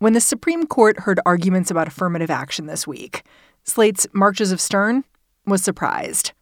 When 0.00 0.12
the 0.12 0.20
Supreme 0.20 0.66
Court 0.66 1.00
heard 1.00 1.18
arguments 1.26 1.70
about 1.70 1.88
affirmative 1.88 2.30
action 2.30 2.66
this 2.66 2.86
week, 2.86 3.24
Slate's 3.64 4.06
Mark 4.12 4.36
Joseph 4.36 4.60
Stern 4.60 5.04
was 5.44 5.62
surprised. 5.62 6.32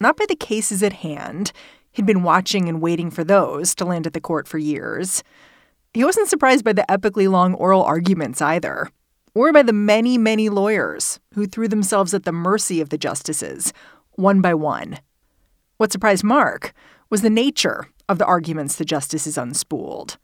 Not 0.00 0.16
by 0.16 0.26
the 0.28 0.34
cases 0.34 0.82
at 0.82 0.94
hand. 0.94 1.52
He'd 1.92 2.06
been 2.06 2.24
watching 2.24 2.68
and 2.68 2.82
waiting 2.82 3.12
for 3.12 3.22
those 3.22 3.74
to 3.76 3.84
land 3.84 4.08
at 4.08 4.14
the 4.14 4.20
court 4.20 4.48
for 4.48 4.58
years. 4.58 5.22
He 5.92 6.04
wasn't 6.04 6.28
surprised 6.28 6.64
by 6.64 6.72
the 6.72 6.84
epically 6.88 7.30
long 7.30 7.54
oral 7.54 7.84
arguments 7.84 8.42
either, 8.42 8.90
or 9.32 9.52
by 9.52 9.62
the 9.62 9.72
many, 9.72 10.18
many 10.18 10.48
lawyers 10.48 11.20
who 11.34 11.46
threw 11.46 11.68
themselves 11.68 12.14
at 12.14 12.24
the 12.24 12.32
mercy 12.32 12.80
of 12.80 12.88
the 12.88 12.98
justices, 12.98 13.72
one 14.16 14.40
by 14.40 14.54
one. 14.54 14.98
What 15.76 15.92
surprised 15.92 16.24
Mark 16.24 16.72
was 17.10 17.22
the 17.22 17.30
nature 17.30 17.86
of 18.08 18.18
the 18.18 18.26
arguments 18.26 18.76
the 18.76 18.84
justices 18.84 19.36
unspooled. 19.36 20.16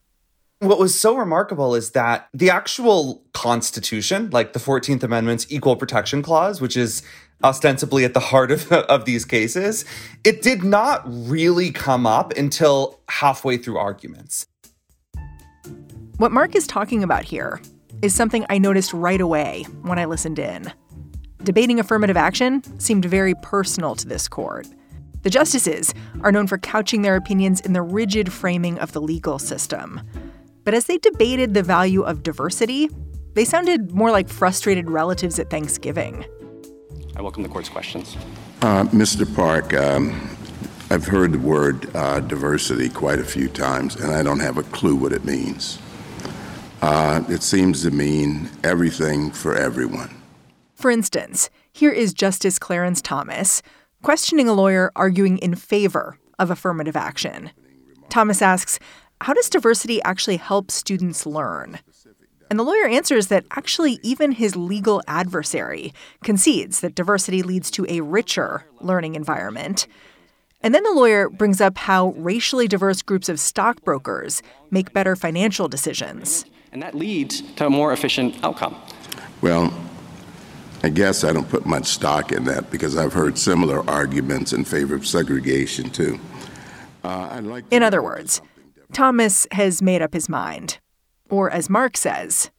What 0.61 0.79
was 0.79 0.99
so 0.99 1.17
remarkable 1.17 1.75
is 1.75 1.93
that 1.93 2.29
the 2.35 2.51
actual 2.51 3.23
Constitution, 3.33 4.29
like 4.31 4.53
the 4.53 4.59
14th 4.59 5.03
Amendment's 5.03 5.47
Equal 5.49 5.75
Protection 5.75 6.23
Clause, 6.23 6.61
which 6.61 6.77
is 6.77 7.03
ostensibly 7.43 8.05
at 8.05 8.13
the 8.13 8.21
heart 8.21 8.51
of, 8.51 8.71
of 8.73 9.07
these 9.07 9.25
cases, 9.25 9.87
it 10.23 10.43
did 10.43 10.63
not 10.63 11.03
really 11.07 11.71
come 11.71 12.07
up 12.07 12.37
until 12.37 13.01
halfway 13.09 13.57
through 13.57 13.79
arguments. 13.79 14.47
What 16.19 16.33
Mark 16.33 16.55
is 16.55 16.67
talking 16.67 17.03
about 17.03 17.25
here 17.25 17.63
is 18.03 18.15
something 18.15 18.45
I 18.51 18.59
noticed 18.59 18.93
right 18.93 19.21
away 19.21 19.65
when 19.83 19.99
I 19.99 20.05
listened 20.05 20.39
in. 20.39 20.71
Debating 21.43 21.81
affirmative 21.81 22.19
action 22.19 22.63
seemed 22.79 23.07
very 23.07 23.35
personal 23.37 23.97
to 23.97 24.07
this 24.07 24.29
court. 24.29 24.69
The 25.23 25.31
justices 25.31 25.93
are 26.23 26.33
known 26.33 26.47
for 26.47 26.57
couching 26.57 27.03
their 27.03 27.17
opinions 27.17 27.61
in 27.61 27.75
the 27.75 27.83
rigid 27.83 28.33
framing 28.33 28.79
of 28.79 28.93
the 28.93 29.03
legal 29.03 29.39
system. 29.39 30.01
But 30.65 30.73
as 30.73 30.87
they 30.87 30.97
debated 30.97 31.53
the 31.53 31.63
value 31.63 32.03
of 32.03 32.23
diversity, 32.23 32.89
they 33.35 33.45
sounded 33.45 33.93
more 33.93 34.11
like 34.11 34.29
frustrated 34.29 34.91
relatives 34.91 35.39
at 35.39 35.51
Thanksgiving. 35.51 36.25
I 37.17 37.23
welcome 37.23 37.43
the 37.43 37.51
court's 37.51 37.69
questions. 37.69 38.17
Uh, 38.63 38.85
Mr. 38.85 39.33
Park, 39.35 39.75
um, 39.75 40.37
I've 40.91 41.07
heard 41.07 41.33
the 41.33 41.39
word 41.39 41.95
uh, 41.95 42.21
diversity 42.21 42.89
quite 42.89 43.19
a 43.19 43.25
few 43.25 43.49
times, 43.49 43.97
and 43.97 44.13
I 44.13 44.23
don't 44.23 44.41
have 44.41 44.57
a 44.57 44.63
clue 44.65 44.97
what 44.97 45.13
it 45.13 45.25
means. 45.25 45.79
Uh, 46.81 47.23
it 47.29 47.43
seems 47.43 47.83
to 47.83 47.91
mean 47.91 48.49
everything 48.65 49.31
for 49.31 49.55
everyone. 49.55 50.11
For 50.75 50.91
instance, 50.91 51.51
here 51.71 51.91
is 51.91 52.15
Justice 52.15 52.59
Clarence 52.59 53.03
Thomas 53.03 53.63
questioning 54.03 54.49
a 54.49 54.53
lawyer 54.53 54.91
arguing 54.97 55.39
in 55.39 55.55
favor 55.55 56.19
of 56.39 56.51
affirmative 56.51 56.97
action. 56.97 57.51
Thomas 58.09 58.43
asks, 58.43 58.79
How 59.21 59.35
does 59.35 59.51
diversity 59.51 60.03
actually 60.03 60.39
help 60.39 60.71
students 60.71 61.27
learn? 61.27 61.79
And 62.51 62.59
the 62.59 62.65
lawyer 62.65 62.87
answers 62.87 63.29
that 63.29 63.45
actually, 63.53 64.01
even 64.03 64.33
his 64.33 64.57
legal 64.57 65.03
adversary 65.07 65.95
concedes 66.25 66.81
that 66.81 66.97
diversity 66.97 67.43
leads 67.43 67.71
to 67.73 67.87
a 67.89 68.01
richer 68.01 68.67
learning 68.81 69.15
environment. 69.15 69.87
And 70.61 70.75
then 70.75 70.83
the 70.83 70.93
lawyer 70.93 71.31
brings 71.31 71.61
up 71.61 71.79
how 71.79 72.09
racially 72.17 72.67
diverse 72.67 73.03
groups 73.03 73.29
of 73.29 73.39
stockbrokers 73.39 74.43
make 74.71 74.93
better 74.93 75.15
financial 75.15 75.69
decisions. 75.69 76.45
And 76.73 76.83
that 76.83 76.95
leads 76.95 77.41
to 77.55 77.67
a 77.67 77.71
more 77.71 77.93
efficient 77.93 78.43
outcome. 78.43 78.77
Well, 79.43 79.73
I 80.83 80.89
guess 80.89 81.25
I 81.25 81.33
don't 81.33 81.49
put 81.49 81.67
much 81.67 81.87
stock 81.87 82.33
in 82.33 82.45
that 82.45 82.71
because 82.71 82.97
I've 82.97 83.13
heard 83.13 83.37
similar 83.37 83.89
arguments 83.89 84.53
in 84.53 84.65
favor 84.65 84.95
of 84.95 85.07
segregation, 85.07 85.91
too. 85.91 86.19
Uh, 87.05 87.41
like 87.43 87.65
in 87.71 87.83
other 87.83 88.03
words, 88.03 88.41
Thomas 88.93 89.47
has 89.53 89.83
made 89.83 90.03
up 90.03 90.15
his 90.15 90.29
mind. 90.29 90.79
Or 91.29 91.51
as 91.51 91.71
Mark 91.71 91.97
says, 91.97 92.51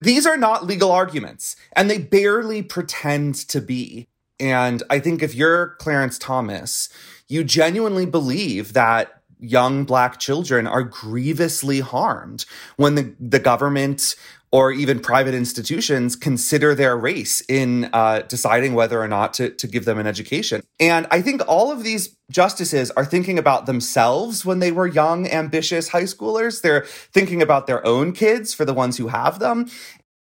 these 0.00 0.26
are 0.26 0.36
not 0.36 0.66
legal 0.66 0.92
arguments, 0.92 1.56
and 1.74 1.90
they 1.90 1.98
barely 1.98 2.62
pretend 2.62 3.34
to 3.48 3.60
be. 3.60 4.08
And 4.38 4.82
I 4.90 5.00
think 5.00 5.22
if 5.22 5.34
you're 5.34 5.76
Clarence 5.78 6.18
Thomas, 6.18 6.88
you 7.28 7.42
genuinely 7.42 8.06
believe 8.06 8.74
that 8.74 9.22
young 9.40 9.84
black 9.84 10.18
children 10.18 10.66
are 10.66 10.82
grievously 10.82 11.80
harmed 11.80 12.44
when 12.76 12.94
the, 12.94 13.14
the 13.20 13.38
government 13.38 14.16
or 14.50 14.72
even 14.72 14.98
private 15.00 15.34
institutions 15.34 16.16
consider 16.16 16.74
their 16.74 16.96
race 16.96 17.42
in 17.48 17.90
uh, 17.92 18.20
deciding 18.28 18.74
whether 18.74 19.00
or 19.00 19.08
not 19.08 19.34
to, 19.34 19.50
to 19.50 19.66
give 19.66 19.84
them 19.84 19.98
an 19.98 20.06
education. 20.06 20.62
And 20.80 21.06
I 21.10 21.20
think 21.20 21.42
all 21.46 21.70
of 21.70 21.82
these 21.82 22.16
justices 22.30 22.90
are 22.92 23.04
thinking 23.04 23.38
about 23.38 23.66
themselves 23.66 24.46
when 24.46 24.58
they 24.58 24.72
were 24.72 24.86
young, 24.86 25.28
ambitious 25.28 25.88
high 25.88 26.04
schoolers. 26.04 26.62
They're 26.62 26.84
thinking 26.86 27.42
about 27.42 27.66
their 27.66 27.86
own 27.86 28.12
kids 28.12 28.54
for 28.54 28.64
the 28.64 28.74
ones 28.74 28.96
who 28.96 29.08
have 29.08 29.38
them. 29.38 29.68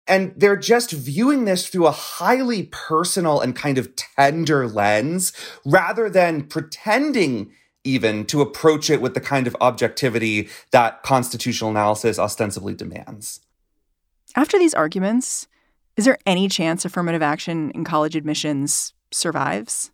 And 0.09 0.33
they're 0.37 0.57
just 0.57 0.93
viewing 0.93 1.45
this 1.45 1.69
through 1.69 1.87
a 1.87 1.93
highly 1.93 2.65
personal 2.65 3.41
and 3.41 3.57
kind 3.57 3.77
of 3.77 3.95
tender 3.97 4.69
lens 4.69 5.33
rather 5.65 6.09
than 6.09 6.45
pretending 6.45 7.53
even 7.83 8.25
to 8.27 8.41
approach 8.41 8.91
it 8.91 9.01
with 9.01 9.15
the 9.15 9.21
kind 9.21 9.47
of 9.47 9.57
objectivity 9.61 10.49
that 10.73 11.03
constitutional 11.03 11.71
analysis 11.71 12.19
ostensibly 12.19 12.75
demands. 12.75 13.41
After 14.39 14.59
these 14.59 14.75
arguments, 14.75 15.49
is 15.97 16.05
there 16.05 16.19
any 16.27 16.47
chance 16.47 16.85
affirmative 16.85 17.23
action 17.23 17.71
in 17.71 17.85
college 17.85 18.15
admissions 18.15 18.93
survives? 19.11 19.91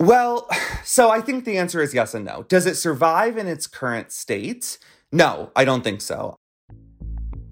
Well, 0.00 0.48
so 0.82 1.10
I 1.10 1.20
think 1.20 1.44
the 1.44 1.58
answer 1.58 1.82
is 1.82 1.92
yes 1.92 2.14
and 2.14 2.24
no. 2.24 2.46
Does 2.48 2.64
it 2.64 2.76
survive 2.76 3.36
in 3.36 3.46
its 3.46 3.66
current 3.66 4.10
state? 4.10 4.78
No, 5.12 5.52
I 5.54 5.66
don't 5.66 5.84
think 5.84 6.00
so. 6.00 6.36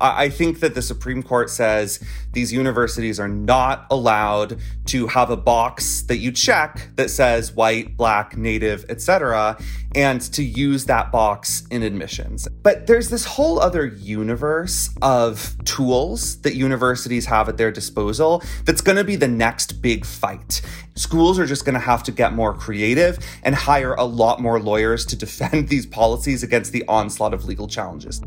I 0.00 0.30
think 0.30 0.60
that 0.60 0.74
the 0.74 0.82
Supreme 0.82 1.22
Court 1.22 1.50
says 1.50 2.02
these 2.32 2.52
universities 2.52 3.20
are 3.20 3.28
not 3.28 3.86
allowed 3.90 4.58
to 4.86 5.06
have 5.08 5.30
a 5.30 5.36
box 5.36 6.02
that 6.02 6.18
you 6.18 6.32
check 6.32 6.88
that 6.96 7.10
says 7.10 7.52
white, 7.52 7.96
black, 7.96 8.36
native, 8.36 8.86
etc., 8.88 9.58
and 9.94 10.20
to 10.20 10.42
use 10.42 10.86
that 10.86 11.10
box 11.10 11.66
in 11.70 11.82
admissions. 11.82 12.48
But 12.62 12.86
there's 12.86 13.10
this 13.10 13.24
whole 13.24 13.60
other 13.60 13.86
universe 13.86 14.90
of 15.02 15.56
tools 15.64 16.40
that 16.42 16.54
universities 16.54 17.26
have 17.26 17.48
at 17.48 17.56
their 17.56 17.72
disposal 17.72 18.42
that's 18.64 18.80
going 18.80 18.96
to 18.96 19.04
be 19.04 19.16
the 19.16 19.28
next 19.28 19.82
big 19.82 20.06
fight. 20.06 20.62
Schools 20.94 21.38
are 21.38 21.46
just 21.46 21.64
going 21.64 21.74
to 21.74 21.80
have 21.80 22.02
to 22.04 22.12
get 22.12 22.32
more 22.32 22.54
creative 22.54 23.18
and 23.42 23.54
hire 23.54 23.94
a 23.94 24.04
lot 24.04 24.40
more 24.40 24.60
lawyers 24.60 25.04
to 25.06 25.16
defend 25.26 25.68
these 25.68 25.86
policies 25.86 26.42
against 26.42 26.72
the 26.72 26.84
onslaught 26.86 27.34
of 27.34 27.44
legal 27.44 27.66
challenges. 27.66 28.22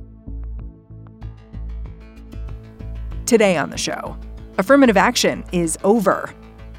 Today 3.33 3.57
on 3.57 3.71
the 3.71 3.77
show, 3.79 4.15
affirmative 4.59 4.95
action 4.95 5.43
is 5.51 5.75
over. 5.83 6.31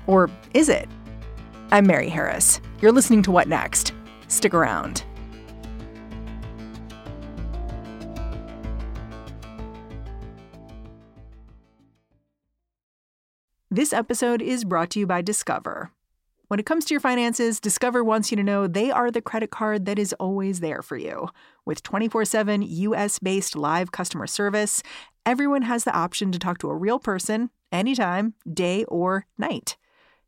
Or 0.07 0.31
is 0.53 0.69
it? 0.69 0.89
I'm 1.73 1.85
Mary 1.85 2.09
Harris. 2.09 2.61
You're 2.81 2.93
listening 2.93 3.23
to 3.23 3.33
What 3.33 3.49
Next? 3.49 3.93
Stick 4.29 4.55
around. 4.55 5.03
This 13.69 13.93
episode 13.93 14.41
is 14.41 14.65
brought 14.65 14.91
to 14.91 15.01
you 15.01 15.09
by 15.09 15.23
Discover. 15.23 15.91
When 16.47 16.61
it 16.61 16.67
comes 16.67 16.85
to 16.85 16.95
your 16.95 17.01
finances, 17.01 17.59
Discover 17.59 18.05
wants 18.05 18.31
you 18.31 18.37
to 18.37 18.45
know 18.45 18.69
they 18.69 18.93
are 18.93 19.11
the 19.11 19.21
credit 19.21 19.51
card 19.51 19.87
that 19.87 19.99
is 19.99 20.13
always 20.21 20.61
there 20.61 20.83
for 20.83 20.97
you. 20.97 21.31
With 21.65 21.83
24 21.83 22.27
7 22.27 22.63
US 22.63 23.19
based 23.19 23.57
live 23.57 23.91
customer 23.91 24.29
service 24.29 24.85
everyone 25.27 25.63
has 25.63 25.85
the 25.85 25.97
option 25.97 26.33
to 26.33 26.39
talk 26.39 26.59
to 26.59 26.71
a 26.71 26.77
real 26.77 26.99
person 26.99 27.51
anytime, 27.73 28.35
day 28.53 28.85
or 28.85 29.27
night. 29.39 29.77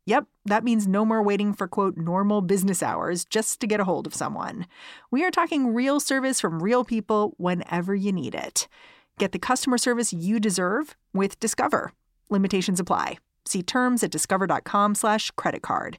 Yep, 0.05 0.25
that 0.45 0.63
means 0.63 0.87
no 0.87 1.03
more 1.03 1.21
waiting 1.21 1.53
for 1.53 1.67
quote 1.67 1.97
normal 1.97 2.41
business 2.41 2.81
hours 2.81 3.25
just 3.25 3.59
to 3.59 3.67
get 3.67 3.81
a 3.81 3.83
hold 3.83 4.07
of 4.07 4.15
someone. 4.15 4.65
We 5.11 5.25
are 5.25 5.31
talking 5.31 5.73
real 5.73 5.99
service 5.99 6.39
from 6.39 6.63
real 6.63 6.85
people 6.85 7.33
whenever 7.37 7.93
you 7.93 8.13
need 8.13 8.33
it. 8.33 8.67
Get 9.19 9.33
the 9.33 9.39
customer 9.39 9.77
service 9.77 10.13
you 10.13 10.39
deserve 10.39 10.95
with 11.13 11.39
Discover. 11.39 11.91
Limitations 12.29 12.79
apply. 12.79 13.17
See 13.45 13.63
terms 13.63 14.03
at 14.03 14.11
discover.com/slash 14.11 15.31
credit 15.31 15.61
card. 15.61 15.97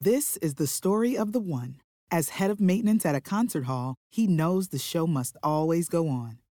This 0.00 0.36
is 0.38 0.54
the 0.54 0.66
story 0.66 1.16
of 1.16 1.32
the 1.32 1.40
one. 1.40 1.80
As 2.10 2.30
head 2.30 2.50
of 2.50 2.60
maintenance 2.60 3.04
at 3.04 3.14
a 3.14 3.20
concert 3.20 3.64
hall, 3.64 3.94
he 4.10 4.26
knows 4.26 4.68
the 4.68 4.78
show 4.78 5.06
must 5.06 5.36
always 5.42 5.88
go 5.88 6.08
on. 6.08 6.38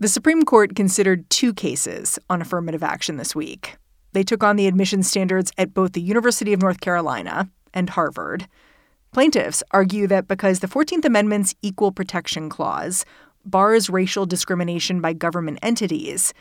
The 0.00 0.08
Supreme 0.08 0.44
Court 0.44 0.74
considered 0.74 1.28
two 1.28 1.52
cases 1.52 2.18
on 2.30 2.40
affirmative 2.40 2.82
action 2.82 3.18
this 3.18 3.36
week. 3.36 3.76
They 4.14 4.22
took 4.22 4.42
on 4.42 4.56
the 4.56 4.66
admission 4.66 5.02
standards 5.02 5.52
at 5.58 5.74
both 5.74 5.92
the 5.92 6.00
University 6.00 6.54
of 6.54 6.62
North 6.62 6.80
Carolina 6.80 7.50
and 7.74 7.90
Harvard. 7.90 8.48
Plaintiffs 9.12 9.62
argue 9.72 10.06
that 10.06 10.26
because 10.26 10.60
the 10.60 10.68
14th 10.68 11.04
Amendment's 11.04 11.54
Equal 11.60 11.92
Protection 11.92 12.48
Clause 12.48 13.04
bars 13.44 13.90
racial 13.90 14.24
discrimination 14.24 15.02
by 15.02 15.12
government 15.12 15.58
entities, 15.60 16.32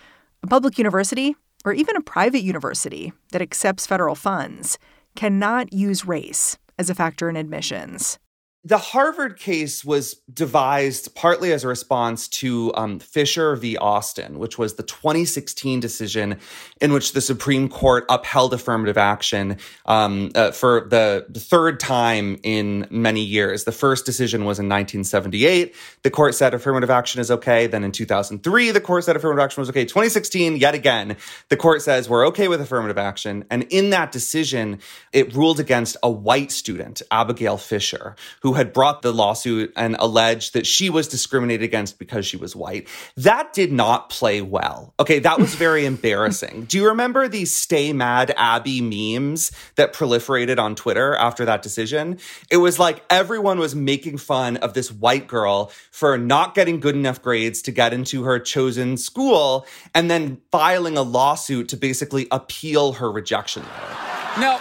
a 0.42 0.48
public 0.48 0.78
university, 0.78 1.36
or 1.66 1.74
even 1.74 1.98
a 1.98 2.02
private 2.02 2.44
university 2.44 3.12
that 3.34 3.42
accepts 3.42 3.86
federal 3.86 4.16
funds, 4.16 4.80
cannot 5.18 5.74
use 5.74 6.06
race 6.06 6.58
as 6.78 6.90
a 6.90 6.96
factor 6.96 7.30
in 7.30 7.36
admissions. 7.36 8.20
The 8.66 8.78
Harvard 8.78 9.40
case 9.40 9.86
was 9.86 10.16
devised 10.34 11.16
partly 11.16 11.54
as 11.54 11.64
a 11.64 11.70
response 11.70 12.28
to 12.28 12.74
um, 12.76 13.00
Fisher 13.00 13.56
v. 13.56 13.78
Austin, 13.78 14.38
which 14.38 14.58
was 14.58 14.74
the 14.74 14.84
2016 14.84 15.80
decision 15.80 16.38
in 16.82 16.92
which 16.92 17.14
the 17.14 17.22
Supreme 17.22 17.70
Court 17.70 18.04
upheld 18.10 18.54
affirmative 18.54 18.98
action 18.98 19.60
um, 19.86 20.32
uh, 20.36 20.52
for 20.52 20.88
the, 20.90 21.26
third 21.40 21.80
time 21.80 22.38
in 22.44 22.86
many 22.90 23.24
years. 23.24 23.64
The 23.64 23.72
first 23.72 24.06
decision 24.06 24.42
was 24.42 24.60
in 24.60 24.66
1978. 24.66 25.74
The 26.04 26.12
court 26.12 26.36
said 26.36 26.54
affirmative 26.54 26.90
action 26.90 27.22
is 27.22 27.32
okay. 27.32 27.66
Then 27.66 27.86
in 27.86 27.94
2003, 27.94 28.72
the 28.72 28.82
court 28.82 29.06
said 29.06 29.16
affirmative 29.16 29.42
action 29.42 29.62
was 29.62 29.70
okay. 29.70 29.86
2016, 29.86 30.58
yet 30.58 30.76
again, 30.76 31.16
the 31.48 31.56
court 31.56 31.82
says 31.82 32.10
we're 32.10 32.28
okay 32.28 32.50
with 32.50 32.60
affirmative 32.60 32.98
action. 32.98 33.46
And 33.50 33.64
in 33.70 33.92
that 33.92 34.12
decision, 34.12 34.80
it 35.14 35.34
ruled 35.34 35.62
against 35.62 35.96
a 36.04 36.12
white 36.12 36.52
student, 36.52 37.02
Abigail 37.10 37.56
Fisher, 37.56 38.18
who 38.42 38.49
who 38.50 38.56
had 38.56 38.74
brought 38.74 39.04
the 39.04 39.14
lawsuit 39.14 39.72
and 39.76 39.96
alleged 40.00 40.54
that 40.54 40.66
she 40.66 40.90
was 40.90 41.08
discriminated 41.08 41.64
against 41.64 42.00
because 42.00 42.26
she 42.26 42.36
was 42.36 42.56
white. 42.56 42.88
That 43.16 43.54
did 43.54 43.72
not 43.72 44.10
play 44.10 44.42
well. 44.42 44.92
Okay, 45.00 45.20
that 45.20 45.38
was 45.38 45.54
very 45.54 45.86
embarrassing. 45.94 46.66
Do 46.66 46.78
you 46.78 46.88
remember 46.88 47.28
these 47.28 47.56
stay 47.56 47.94
mad 47.94 48.34
Abby 48.36 48.82
memes 48.82 49.52
that 49.76 49.94
proliferated 49.94 50.58
on 50.58 50.74
Twitter 50.74 51.14
after 51.14 51.46
that 51.46 51.62
decision? 51.62 52.18
It 52.50 52.58
was 52.58 52.80
like 52.80 53.04
everyone 53.12 53.60
was 53.60 53.76
making 53.76 54.18
fun 54.18 54.58
of 54.58 54.74
this 54.74 54.92
white 54.92 55.28
girl 55.28 55.72
for 55.92 56.18
not 56.18 56.56
getting 56.56 56.80
good 56.80 56.96
enough 56.96 57.22
grades 57.22 57.62
to 57.62 57.72
get 57.72 57.94
into 57.94 58.24
her 58.24 58.40
chosen 58.40 58.98
school 58.98 59.68
and 59.94 60.10
then 60.10 60.42
filing 60.52 60.98
a 60.98 61.04
lawsuit 61.04 61.70
to 61.70 61.78
basically 61.78 62.28
appeal 62.32 62.94
her 62.94 63.12
rejection 63.12 63.62
letter. 63.62 64.42
Now, 64.42 64.60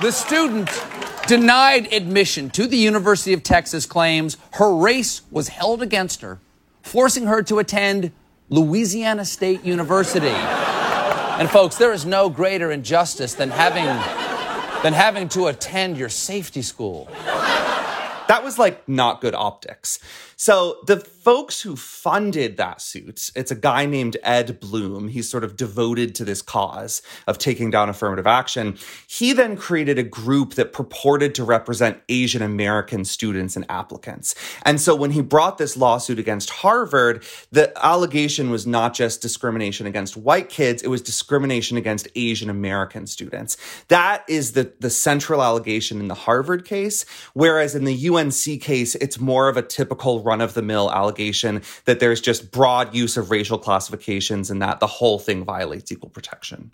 the 0.00 0.10
student 0.10 0.70
denied 1.26 1.92
admission 1.92 2.50
to 2.50 2.66
the 2.66 2.76
University 2.76 3.32
of 3.32 3.42
Texas 3.42 3.86
claims 3.86 4.36
her 4.52 4.74
race 4.74 5.22
was 5.30 5.48
held 5.48 5.82
against 5.82 6.22
her, 6.22 6.38
forcing 6.82 7.26
her 7.26 7.42
to 7.42 7.58
attend 7.58 8.12
Louisiana 8.48 9.24
State 9.24 9.64
University. 9.64 10.28
And 10.28 11.50
folks, 11.50 11.76
there 11.76 11.92
is 11.92 12.06
no 12.06 12.30
greater 12.30 12.70
injustice 12.70 13.34
than 13.34 13.50
having 13.50 13.84
than 14.82 14.92
having 14.92 15.28
to 15.30 15.46
attend 15.46 15.96
your 15.96 16.08
safety 16.08 16.62
school. 16.62 17.08
That 18.28 18.42
was 18.42 18.58
like 18.58 18.88
not 18.88 19.20
good 19.20 19.34
optics. 19.34 19.98
So 20.38 20.76
the 20.86 20.98
folks 20.98 21.62
who 21.62 21.76
funded 21.76 22.58
that 22.58 22.82
suit, 22.82 23.30
it's 23.34 23.50
a 23.50 23.54
guy 23.54 23.86
named 23.86 24.18
Ed 24.22 24.60
Blum. 24.60 25.08
He's 25.08 25.30
sort 25.30 25.44
of 25.44 25.56
devoted 25.56 26.14
to 26.16 26.26
this 26.26 26.42
cause 26.42 27.00
of 27.26 27.38
taking 27.38 27.70
down 27.70 27.88
affirmative 27.88 28.26
action. 28.26 28.76
He 29.08 29.32
then 29.32 29.56
created 29.56 29.98
a 29.98 30.02
group 30.02 30.54
that 30.54 30.74
purported 30.74 31.34
to 31.36 31.44
represent 31.44 32.02
Asian 32.10 32.42
American 32.42 33.06
students 33.06 33.56
and 33.56 33.64
applicants. 33.70 34.34
And 34.62 34.78
so 34.78 34.94
when 34.94 35.12
he 35.12 35.22
brought 35.22 35.56
this 35.56 35.74
lawsuit 35.74 36.18
against 36.18 36.50
Harvard, 36.50 37.24
the 37.50 37.72
allegation 37.82 38.50
was 38.50 38.66
not 38.66 38.92
just 38.92 39.22
discrimination 39.22 39.86
against 39.86 40.18
white 40.18 40.50
kids, 40.50 40.82
it 40.82 40.88
was 40.88 41.00
discrimination 41.00 41.78
against 41.78 42.08
Asian 42.14 42.50
American 42.50 43.06
students. 43.06 43.56
That 43.88 44.22
is 44.28 44.52
the, 44.52 44.70
the 44.80 44.90
central 44.90 45.42
allegation 45.42 45.98
in 45.98 46.08
the 46.08 46.14
Harvard 46.14 46.66
case. 46.66 47.06
Whereas 47.32 47.74
in 47.74 47.84
the 47.84 48.08
UNC 48.08 48.60
case, 48.60 48.94
it's 48.96 49.18
more 49.18 49.48
of 49.48 49.56
a 49.56 49.62
typical 49.62 50.25
run 50.26 50.40
of 50.40 50.54
the 50.54 50.62
mill 50.62 50.92
allegation 50.92 51.62
that 51.84 52.00
there's 52.00 52.20
just 52.20 52.50
broad 52.50 52.94
use 52.94 53.16
of 53.16 53.30
racial 53.30 53.58
classifications 53.58 54.50
and 54.50 54.60
that 54.60 54.80
the 54.80 54.86
whole 54.86 55.18
thing 55.18 55.44
violates 55.44 55.90
equal 55.90 56.10
protection. 56.10 56.72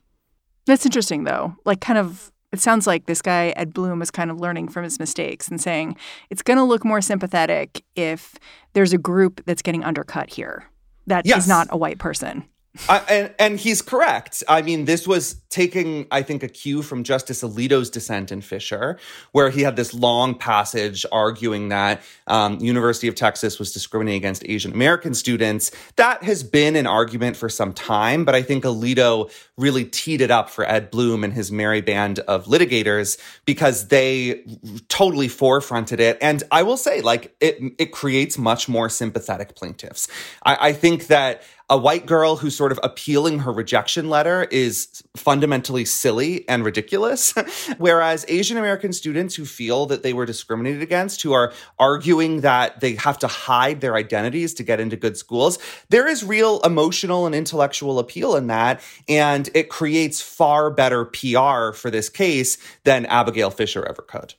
That's 0.66 0.86
interesting, 0.86 1.24
though. 1.24 1.54
Like, 1.64 1.80
kind 1.80 1.98
of, 1.98 2.32
it 2.52 2.60
sounds 2.60 2.86
like 2.86 3.06
this 3.06 3.22
guy, 3.22 3.48
Ed 3.50 3.74
Blum, 3.74 4.02
is 4.02 4.10
kind 4.10 4.30
of 4.30 4.40
learning 4.40 4.68
from 4.68 4.84
his 4.84 4.98
mistakes 4.98 5.48
and 5.48 5.60
saying 5.60 5.96
it's 6.30 6.42
going 6.42 6.56
to 6.56 6.64
look 6.64 6.84
more 6.84 7.00
sympathetic 7.00 7.84
if 7.94 8.34
there's 8.72 8.92
a 8.92 8.98
group 8.98 9.42
that's 9.44 9.62
getting 9.62 9.84
undercut 9.84 10.30
here 10.30 10.64
that 11.06 11.26
yes. 11.26 11.38
is 11.38 11.48
not 11.48 11.68
a 11.70 11.76
white 11.76 11.98
person. 11.98 12.44
Uh, 12.88 13.04
and 13.08 13.34
and 13.38 13.60
he's 13.60 13.82
correct. 13.82 14.42
I 14.48 14.62
mean, 14.62 14.86
this 14.86 15.06
was 15.06 15.41
taking, 15.52 16.06
I 16.10 16.22
think, 16.22 16.42
a 16.42 16.48
cue 16.48 16.82
from 16.82 17.04
Justice 17.04 17.42
Alito's 17.42 17.90
dissent 17.90 18.32
in 18.32 18.40
Fisher, 18.40 18.98
where 19.30 19.50
he 19.50 19.60
had 19.62 19.76
this 19.76 19.94
long 19.94 20.34
passage 20.34 21.06
arguing 21.12 21.68
that 21.68 22.02
um, 22.26 22.58
University 22.60 23.06
of 23.06 23.14
Texas 23.14 23.58
was 23.58 23.72
discriminating 23.72 24.18
against 24.18 24.42
Asian 24.46 24.72
American 24.72 25.14
students. 25.14 25.70
That 25.96 26.22
has 26.24 26.42
been 26.42 26.74
an 26.74 26.86
argument 26.86 27.36
for 27.36 27.48
some 27.48 27.72
time, 27.72 28.24
but 28.24 28.34
I 28.34 28.42
think 28.42 28.64
Alito 28.64 29.30
really 29.56 29.84
teed 29.84 30.20
it 30.20 30.30
up 30.30 30.50
for 30.50 30.68
Ed 30.68 30.90
Blum 30.90 31.22
and 31.22 31.32
his 31.32 31.52
merry 31.52 31.82
band 31.82 32.18
of 32.20 32.46
litigators 32.46 33.18
because 33.44 33.88
they 33.88 34.44
totally 34.88 35.28
forefronted 35.28 36.00
it. 36.00 36.18
And 36.20 36.42
I 36.50 36.62
will 36.62 36.78
say, 36.78 37.02
like, 37.02 37.36
it 37.40 37.58
it 37.78 37.92
creates 37.92 38.38
much 38.38 38.68
more 38.68 38.88
sympathetic 38.88 39.54
plaintiffs. 39.54 40.08
I, 40.44 40.68
I 40.68 40.72
think 40.72 41.08
that 41.08 41.42
a 41.68 41.76
white 41.78 42.04
girl 42.06 42.36
who's 42.36 42.56
sort 42.56 42.70
of 42.70 42.78
appealing 42.82 43.40
her 43.40 43.52
rejection 43.52 44.10
letter 44.10 44.44
is 44.50 45.02
fundamentally 45.42 45.84
silly 45.84 46.48
and 46.48 46.64
ridiculous. 46.64 47.34
Whereas 47.78 48.24
Asian 48.28 48.58
American 48.58 48.92
students 48.92 49.34
who 49.34 49.44
feel 49.44 49.86
that 49.86 50.04
they 50.04 50.12
were 50.12 50.24
discriminated 50.24 50.82
against, 50.82 51.20
who 51.20 51.32
are 51.32 51.52
arguing 51.80 52.42
that 52.42 52.78
they 52.78 52.94
have 52.94 53.18
to 53.18 53.26
hide 53.26 53.80
their 53.80 53.96
identities 53.96 54.54
to 54.54 54.62
get 54.62 54.78
into 54.78 54.94
good 54.94 55.16
schools, 55.16 55.58
there 55.88 56.06
is 56.06 56.22
real 56.22 56.60
emotional 56.60 57.26
and 57.26 57.34
intellectual 57.34 57.98
appeal 57.98 58.36
in 58.36 58.46
that. 58.46 58.80
And 59.08 59.50
it 59.52 59.68
creates 59.68 60.20
far 60.20 60.70
better 60.70 61.04
PR 61.04 61.72
for 61.72 61.90
this 61.90 62.08
case 62.08 62.56
than 62.84 63.04
Abigail 63.06 63.50
Fisher 63.50 63.84
ever 63.84 64.02
could. 64.02 64.34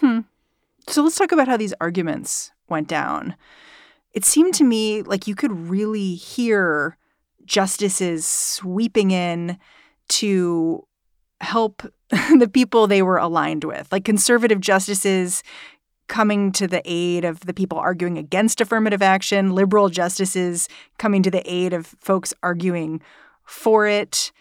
Hmm. 0.00 0.20
So 0.88 1.04
let's 1.04 1.16
talk 1.16 1.30
about 1.30 1.46
how 1.46 1.56
these 1.56 1.74
arguments 1.80 2.50
went 2.68 2.88
down 2.88 3.36
it 4.12 4.24
seemed 4.24 4.54
to 4.54 4.64
me 4.64 5.02
like 5.02 5.28
you 5.28 5.36
could 5.36 5.52
really 5.52 6.16
hear 6.16 6.96
justices 7.44 8.26
sweeping 8.26 9.12
in 9.12 9.56
to 10.10 10.86
help 11.40 11.82
the 12.10 12.50
people 12.52 12.86
they 12.86 13.02
were 13.02 13.18
aligned 13.18 13.64
with, 13.64 13.90
like 13.90 14.04
conservative 14.04 14.60
justices 14.60 15.42
coming 16.08 16.50
to 16.52 16.66
the 16.66 16.82
aid 16.84 17.24
of 17.24 17.40
the 17.40 17.54
people 17.54 17.78
arguing 17.78 18.18
against 18.18 18.60
affirmative 18.60 19.00
action, 19.00 19.54
liberal 19.54 19.88
justices 19.88 20.68
coming 20.98 21.22
to 21.22 21.30
the 21.30 21.48
aid 21.50 21.72
of 21.72 21.86
folks 22.00 22.34
arguing 22.42 23.00
for 23.44 23.86
it. 23.86 24.32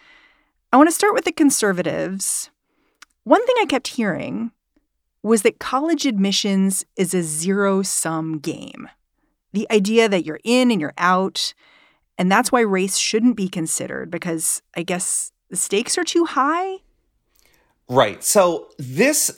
I 0.74 0.78
want 0.78 0.90
to 0.90 0.96
start 0.96 1.14
with 1.14 1.26
the 1.26 1.32
conservatives. 1.32 2.50
One 3.24 3.46
thing 3.46 3.56
I 3.60 3.66
kept 3.66 3.90
hearing 3.90 4.52
was 5.22 5.44
that 5.44 5.60
college 5.60 6.06
admissions 6.06 6.86
is 6.96 7.14
a 7.14 7.22
zero 7.22 7.84
sum 7.84 8.40
game 8.40 8.90
the 9.54 9.68
idea 9.72 10.08
that 10.08 10.26
you're 10.26 10.40
in 10.44 10.72
and 10.72 10.80
you're 10.80 10.94
out. 10.98 11.54
And 12.18 12.32
that's 12.32 12.52
why 12.52 12.62
race 12.62 12.98
shouldn't 12.98 13.38
be 13.38 13.48
considered 13.48 14.12
because 14.12 14.62
I 14.76 14.84
guess 14.84 15.32
the 15.50 15.58
stakes 15.58 15.98
are 15.98 16.04
too 16.04 16.26
high. 16.26 16.78
Right. 17.88 18.24
So 18.24 18.70
this 18.78 19.32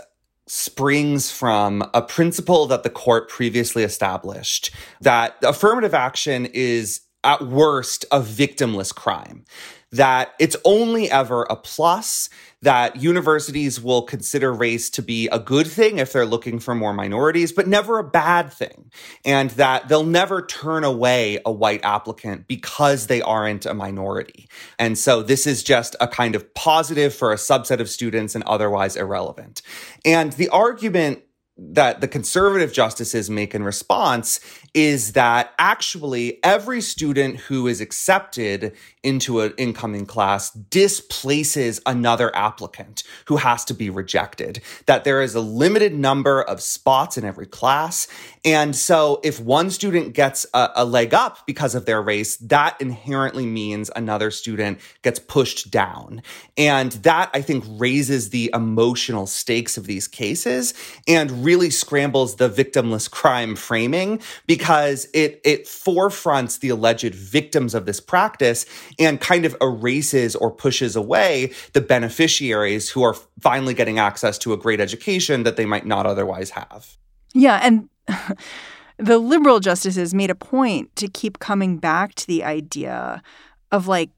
springs 0.48 1.32
from 1.32 1.89
a 1.94 2.01
principle 2.01 2.65
that 2.68 2.84
the 2.84 2.89
court 2.89 3.30
previously 3.30 3.84
established 3.84 4.72
that 5.00 5.38
affirmative 5.44 5.94
action 5.94 6.46
is 6.48 7.01
at 7.24 7.41
worst 7.41 8.03
a 8.12 8.20
victimless 8.20 8.94
crime 8.94 9.46
that 9.92 10.34
it's 10.40 10.56
only 10.64 11.10
ever 11.12 11.44
a 11.44 11.56
plus, 11.56 12.30
that 12.62 12.96
universities 12.98 13.82
will 13.82 14.04
consider 14.04 14.54
race 14.54 14.90
to 14.92 15.02
be 15.02 15.28
a 15.30 15.40
good 15.40 15.68
thing 15.68 15.98
if 15.98 16.14
they're 16.14 16.26
looking 16.26 16.60
for 16.60 16.76
more 16.76 16.94
minorities, 16.94 17.52
but 17.52 17.68
never 17.68 17.98
a 17.98 18.04
bad 18.04 18.54
thing. 18.54 18.92
And 19.26 19.50
that 19.52 19.88
they'll 19.88 20.04
never 20.04 20.46
turn 20.46 20.84
away 20.84 21.40
a 21.46 21.52
white 21.52 21.84
applicant 21.84 22.48
because 22.48 23.08
they 23.08 23.22
aren't 23.22 23.66
a 23.66 23.74
minority. 23.74 24.48
And 24.78 24.98
so 24.98 25.24
this 25.24 25.48
is 25.48 25.64
just 25.64 25.96
a 26.00 26.08
kind 26.08 26.36
of 26.36 26.54
positive 26.54 27.14
for 27.14 27.32
a 27.32 27.38
subset 27.38 27.80
of 27.80 27.90
students 27.90 28.36
and 28.36 28.44
otherwise 28.46 28.96
irrelevant. 28.96 29.62
And 30.06 30.34
the 30.34 30.50
argument 30.50 31.24
that 31.58 32.02
the 32.02 32.08
conservative 32.08 32.74
justices 32.74 33.30
make 33.30 33.54
in 33.54 33.64
response 33.64 34.40
is 34.74 35.13
that 35.13 35.54
actually 35.60 36.40
every 36.44 36.80
student 36.80 37.38
who 37.38 37.68
is 37.68 37.82
accepted 37.82 38.74
into 39.04 39.42
an 39.42 39.54
incoming 39.58 40.06
class 40.06 40.51
displaces 40.51 41.82
another 41.86 42.34
applicant 42.36 43.04
who 43.25 43.38
has 43.38 43.66
to 43.66 43.74
be 43.74 43.90
rejected. 43.90 44.62
That 44.86 45.04
there 45.04 45.22
is 45.22 45.36
a 45.36 45.42
limited 45.42 45.94
number 45.94 46.42
of 46.42 46.62
spots 46.62 47.18
in 47.18 47.25
every 47.25 47.48
class. 47.48 48.08
And 48.46 48.75
so 48.75 49.20
if 49.24 49.40
one 49.40 49.72
student 49.72 50.13
gets 50.13 50.46
a, 50.54 50.70
a 50.75 50.86
leg 50.86 51.13
up 51.13 51.46
because 51.46 51.75
of 51.75 51.86
their 51.86 52.01
race, 52.01 52.38
that 52.38 52.80
inherently 52.80 53.46
means 53.46 53.92
another 53.96 54.32
student 54.32 54.80
gets 55.01 55.20
pushed 55.20 55.70
down. 55.70 56.22
And 56.58 56.94
that 57.04 57.30
I 57.34 57.42
think 57.42 57.66
raises 57.68 58.30
the 58.30 58.50
emotional 58.54 59.28
stakes 59.28 59.78
of 59.78 59.86
these 59.86 60.08
cases 60.08 60.74
and 61.08 61.44
really 61.44 61.72
scrambles 61.72 62.38
the 62.38 62.50
victimless 62.50 63.10
crime 63.10 63.56
framing 63.56 64.22
because 64.48 64.61
it 64.62 65.41
it 65.44 65.65
forefronts 65.65 66.60
the 66.60 66.70
alleged 66.70 67.13
victims 67.15 67.74
of 67.74 67.86
this 67.86 68.00
practice 68.00 68.65
and 69.00 69.20
kind 69.20 69.46
of 69.46 69.56
erases 69.62 70.36
or 70.36 70.51
pushes 70.51 70.96
away 70.96 71.51
the 71.74 71.82
beneficiaries 71.82 72.89
who 72.89 73.03
are 73.03 73.15
finally 73.39 73.74
getting 73.74 74.00
access 74.00 74.38
to 74.38 74.53
a 74.53 74.58
great 74.58 74.80
education 74.80 75.44
that 75.44 75.56
they 75.56 75.65
might 75.65 75.86
not 75.86 76.06
otherwise 76.06 76.51
have. 76.51 76.98
Yeah, 77.34 77.60
and 77.63 77.89
the 78.98 79.18
liberal 79.18 79.60
justices 79.60 80.13
made 80.13 80.30
a 80.30 80.36
point 80.36 80.96
to 80.98 81.08
keep 81.08 81.39
coming 81.39 81.77
back 81.77 82.15
to 82.15 82.27
the 82.27 82.44
idea 82.44 83.24
of 83.72 83.88
like 83.88 84.10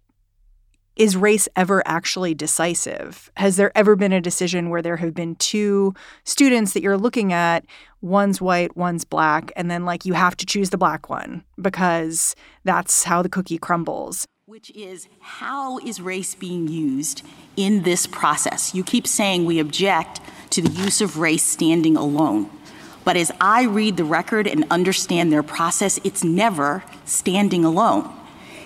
is 0.96 1.18
race 1.18 1.48
ever 1.56 1.82
actually 1.86 2.34
decisive? 2.34 3.32
Has 3.38 3.56
there 3.56 3.76
ever 3.76 3.96
been 3.96 4.14
a 4.14 4.22
decision 4.22 4.70
where 4.70 4.82
there 4.82 4.98
have 4.98 5.14
been 5.14 5.36
two 5.36 5.94
students 6.24 6.74
that 6.74 6.84
you're 6.84 6.98
looking 6.98 7.34
at, 7.34 7.66
one's 8.02 8.40
white, 8.40 8.78
one's 8.78 9.04
black, 9.04 9.52
and 9.56 9.72
then 9.72 9.86
like 9.86 10.06
you 10.06 10.14
have 10.14 10.38
to 10.38 10.46
choose 10.46 10.70
the 10.70 10.78
black 10.78 11.10
one 11.10 11.44
because 11.60 12.36
that's 12.64 13.04
how 13.04 13.22
the 13.22 13.30
cookie 13.30 13.58
crumbles? 13.58 14.28
Which 14.46 14.70
is 14.72 15.08
how 15.20 15.80
is 15.80 16.00
race 16.02 16.36
being 16.36 16.68
used 16.68 17.26
in 17.56 17.84
this 17.84 18.06
process? 18.06 18.76
You 18.76 18.84
keep 18.84 19.08
saying 19.08 19.46
we 19.46 19.60
object 19.60 20.22
to 20.52 20.62
the 20.62 20.70
use 20.70 21.02
of 21.02 21.18
race 21.18 21.44
standing 21.44 21.98
alone. 21.98 22.50
But 23.04 23.18
as 23.18 23.32
I 23.42 23.64
read 23.64 23.98
the 23.98 24.06
record 24.06 24.48
and 24.48 24.66
understand 24.70 25.32
their 25.32 25.44
process, 25.44 26.00
it's 26.04 26.24
never 26.24 26.84
standing 27.06 27.66
alone. 27.66 28.10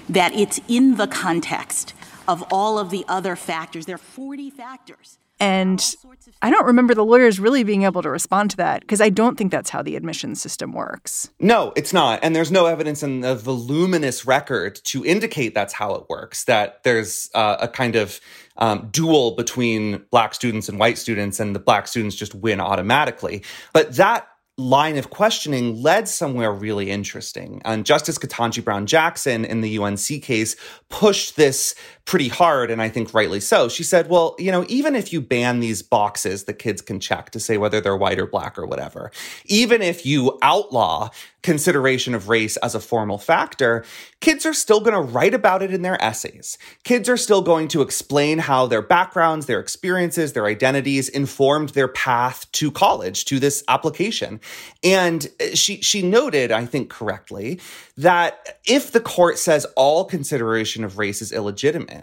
That 0.10 0.34
it's 0.34 0.60
in 0.68 0.96
the 0.96 1.08
context 1.08 1.94
of 2.28 2.44
all 2.52 2.80
of 2.80 2.90
the 2.90 3.06
other 3.08 3.36
factors. 3.36 3.86
There 3.86 3.96
are 3.96 4.00
40 4.00 4.50
factors. 4.50 5.20
And 5.40 5.96
I 6.42 6.50
don't 6.50 6.66
remember 6.66 6.96
the 6.96 7.06
lawyers 7.06 7.40
really 7.40 7.64
being 7.64 7.84
able 7.84 8.02
to 8.02 8.10
respond 8.10 8.52
to 8.52 8.58
that 8.58 8.82
because 8.82 9.02
I 9.02 9.10
don't 9.10 9.38
think 9.38 9.52
that's 9.52 9.70
how 9.70 9.84
the 9.84 9.96
admissions 9.96 10.42
system 10.42 10.74
works. 10.74 11.30
No, 11.40 11.74
it's 11.76 11.94
not. 11.94 12.20
And 12.24 12.36
there's 12.36 12.52
no 12.52 12.66
evidence 12.66 13.04
in 13.04 13.22
the 13.22 13.36
voluminous 13.36 14.26
record 14.26 14.76
to 14.86 15.06
indicate 15.06 15.54
that's 15.54 15.74
how 15.74 15.94
it 15.94 16.10
works, 16.10 16.46
that 16.46 16.84
there's 16.84 17.30
uh, 17.36 17.58
a 17.60 17.68
kind 17.68 17.96
of 17.96 18.20
um, 18.58 18.90
duel 18.92 19.36
between 19.36 20.04
black 20.10 20.34
students 20.34 20.70
and 20.70 20.80
white 20.80 20.98
students, 20.98 21.40
and 21.40 21.54
the 21.54 21.60
black 21.60 21.88
students 21.88 22.16
just 22.16 22.34
win 22.34 22.60
automatically. 22.60 23.44
But 23.74 23.96
that 23.98 24.28
line 24.58 24.98
of 24.98 25.12
questioning 25.12 25.84
led 25.84 26.08
somewhere 26.08 26.52
really 26.52 26.90
interesting. 26.90 27.62
And 27.64 27.86
Justice 27.86 28.18
Ketanji 28.18 28.64
Brown 28.64 28.88
Jackson 28.88 29.46
in 29.46 29.62
the 29.62 29.78
UNC 29.78 30.24
case 30.24 30.56
pushed 30.90 31.36
this 31.36 31.76
pretty 32.08 32.30
hard, 32.30 32.72
and 32.72 32.82
I 32.82 32.88
think 32.88 33.14
rightly 33.14 33.42
so. 33.42 33.68
She 33.68 33.84
said, 33.84 34.10
well, 34.10 34.34
you 34.40 34.50
know, 34.50 34.66
even 34.70 34.96
if 34.96 35.12
you 35.12 35.20
ban 35.20 35.60
these 35.60 35.84
boxes 35.84 36.46
that 36.46 36.54
kids 36.54 36.82
can 36.82 37.02
check 37.02 37.32
to 37.32 37.40
say 37.40 37.58
whether 37.58 37.82
they're 37.82 37.98
white 37.98 38.18
or 38.18 38.26
black 38.26 38.58
or 38.58 38.66
whatever, 38.66 39.12
even 39.46 39.82
if 39.82 40.06
you 40.06 40.40
outlaw 40.42 41.10
consideration 41.44 42.14
of 42.14 42.30
race 42.30 42.58
as 42.58 42.76
a 42.76 42.80
formal 42.80 43.18
factor, 43.18 43.86
kids 44.22 44.46
are 44.46 44.54
still 44.54 44.80
going 44.80 44.94
to 44.94 45.00
write 45.00 45.34
about 45.34 45.62
it 45.62 45.74
in 45.74 45.82
their 45.82 46.02
essays. 46.04 46.58
Kids 46.84 47.08
are 47.08 47.18
still 47.18 47.42
going 47.42 47.68
to 47.70 47.82
explain 47.82 48.38
how 48.38 48.66
their 48.68 48.82
backgrounds, 48.82 49.46
their 49.46 49.60
experiences, 49.60 50.34
their 50.34 50.46
identities 50.46 51.08
informed 51.10 51.70
their 51.70 51.88
path 51.88 52.52
to 52.54 52.70
college, 52.72 53.26
to 53.26 53.40
this 53.40 53.64
application. 53.68 54.40
And 54.84 55.28
uh, 55.40 55.56
she, 55.56 55.82
she 55.82 56.02
noted, 56.02 56.52
I 56.52 56.66
think 56.66 56.90
correctly, 56.90 57.60
that 57.96 58.60
if 58.66 58.92
the 58.92 59.00
court 59.00 59.38
says 59.38 59.66
all 59.76 60.06
consideration 60.06 60.84
of 60.84 60.98
race 60.98 61.22
is 61.22 61.32
illegitimate, 61.32 61.97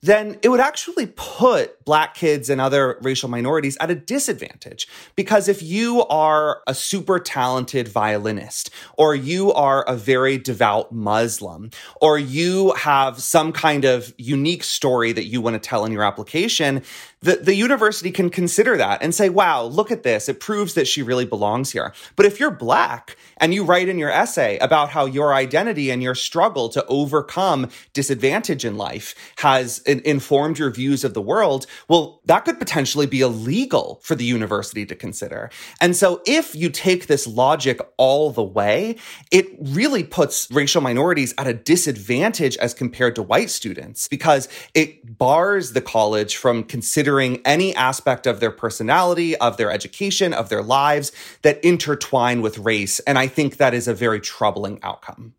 then 0.00 0.38
it 0.42 0.48
would 0.48 0.60
actually 0.60 1.06
put 1.06 1.84
black 1.84 2.14
kids 2.14 2.48
and 2.48 2.60
other 2.60 2.98
racial 3.02 3.28
minorities 3.28 3.76
at 3.80 3.90
a 3.90 3.94
disadvantage. 3.94 4.86
Because 5.16 5.48
if 5.48 5.62
you 5.62 6.04
are 6.06 6.62
a 6.66 6.74
super 6.74 7.18
talented 7.18 7.88
violinist, 7.88 8.70
or 8.96 9.14
you 9.14 9.52
are 9.52 9.82
a 9.84 9.96
very 9.96 10.38
devout 10.38 10.92
Muslim, 10.92 11.70
or 12.00 12.18
you 12.18 12.72
have 12.72 13.20
some 13.20 13.52
kind 13.52 13.84
of 13.84 14.14
unique 14.18 14.64
story 14.64 15.12
that 15.12 15.24
you 15.24 15.40
want 15.40 15.54
to 15.54 15.68
tell 15.68 15.84
in 15.84 15.92
your 15.92 16.04
application, 16.04 16.82
the, 17.20 17.36
the 17.36 17.54
university 17.54 18.10
can 18.12 18.30
consider 18.30 18.76
that 18.76 19.02
and 19.02 19.14
say, 19.14 19.28
wow, 19.28 19.64
look 19.64 19.90
at 19.90 20.04
this. 20.04 20.28
It 20.28 20.40
proves 20.40 20.74
that 20.74 20.86
she 20.86 21.02
really 21.02 21.24
belongs 21.24 21.72
here. 21.72 21.92
But 22.14 22.26
if 22.26 22.38
you're 22.38 22.50
black 22.50 23.16
and 23.38 23.52
you 23.52 23.64
write 23.64 23.88
in 23.88 23.98
your 23.98 24.10
essay 24.10 24.58
about 24.58 24.90
how 24.90 25.04
your 25.04 25.34
identity 25.34 25.90
and 25.90 26.02
your 26.02 26.14
struggle 26.14 26.68
to 26.70 26.84
overcome 26.86 27.70
disadvantage 27.92 28.64
in 28.64 28.76
life 28.76 29.14
has 29.38 29.80
informed 29.80 30.58
your 30.58 30.70
views 30.70 31.02
of 31.02 31.14
the 31.14 31.22
world, 31.22 31.66
well, 31.88 32.20
that 32.26 32.44
could 32.44 32.58
potentially 32.58 33.06
be 33.06 33.20
illegal 33.20 33.98
for 34.02 34.14
the 34.14 34.24
university 34.24 34.86
to 34.86 34.94
consider. 34.94 35.50
And 35.80 35.96
so 35.96 36.22
if 36.24 36.54
you 36.54 36.70
take 36.70 37.08
this 37.08 37.26
logic 37.26 37.80
all 37.96 38.30
the 38.30 38.44
way, 38.44 38.96
it 39.32 39.46
really 39.60 40.04
puts 40.04 40.48
racial 40.52 40.82
minorities 40.82 41.34
at 41.36 41.48
a 41.48 41.54
disadvantage 41.54 42.56
as 42.58 42.74
compared 42.74 43.16
to 43.16 43.22
white 43.22 43.50
students 43.50 44.06
because 44.06 44.48
it 44.74 45.18
bars 45.18 45.72
the 45.72 45.80
college 45.80 46.36
from 46.36 46.62
considering 46.62 47.07
considering 47.08 47.40
any 47.46 47.74
aspect 47.74 48.26
of 48.26 48.38
their 48.38 48.50
personality, 48.50 49.34
of 49.36 49.56
their 49.56 49.70
education, 49.70 50.34
of 50.34 50.50
their 50.50 50.62
lives 50.62 51.10
that 51.40 51.58
intertwine 51.64 52.42
with 52.42 52.58
race. 52.58 53.00
And 53.00 53.18
I 53.18 53.26
think 53.26 53.56
that 53.56 53.72
is 53.72 53.88
a 53.88 53.94
very 53.94 54.20
troubling 54.20 54.78
outcome. 54.82 55.32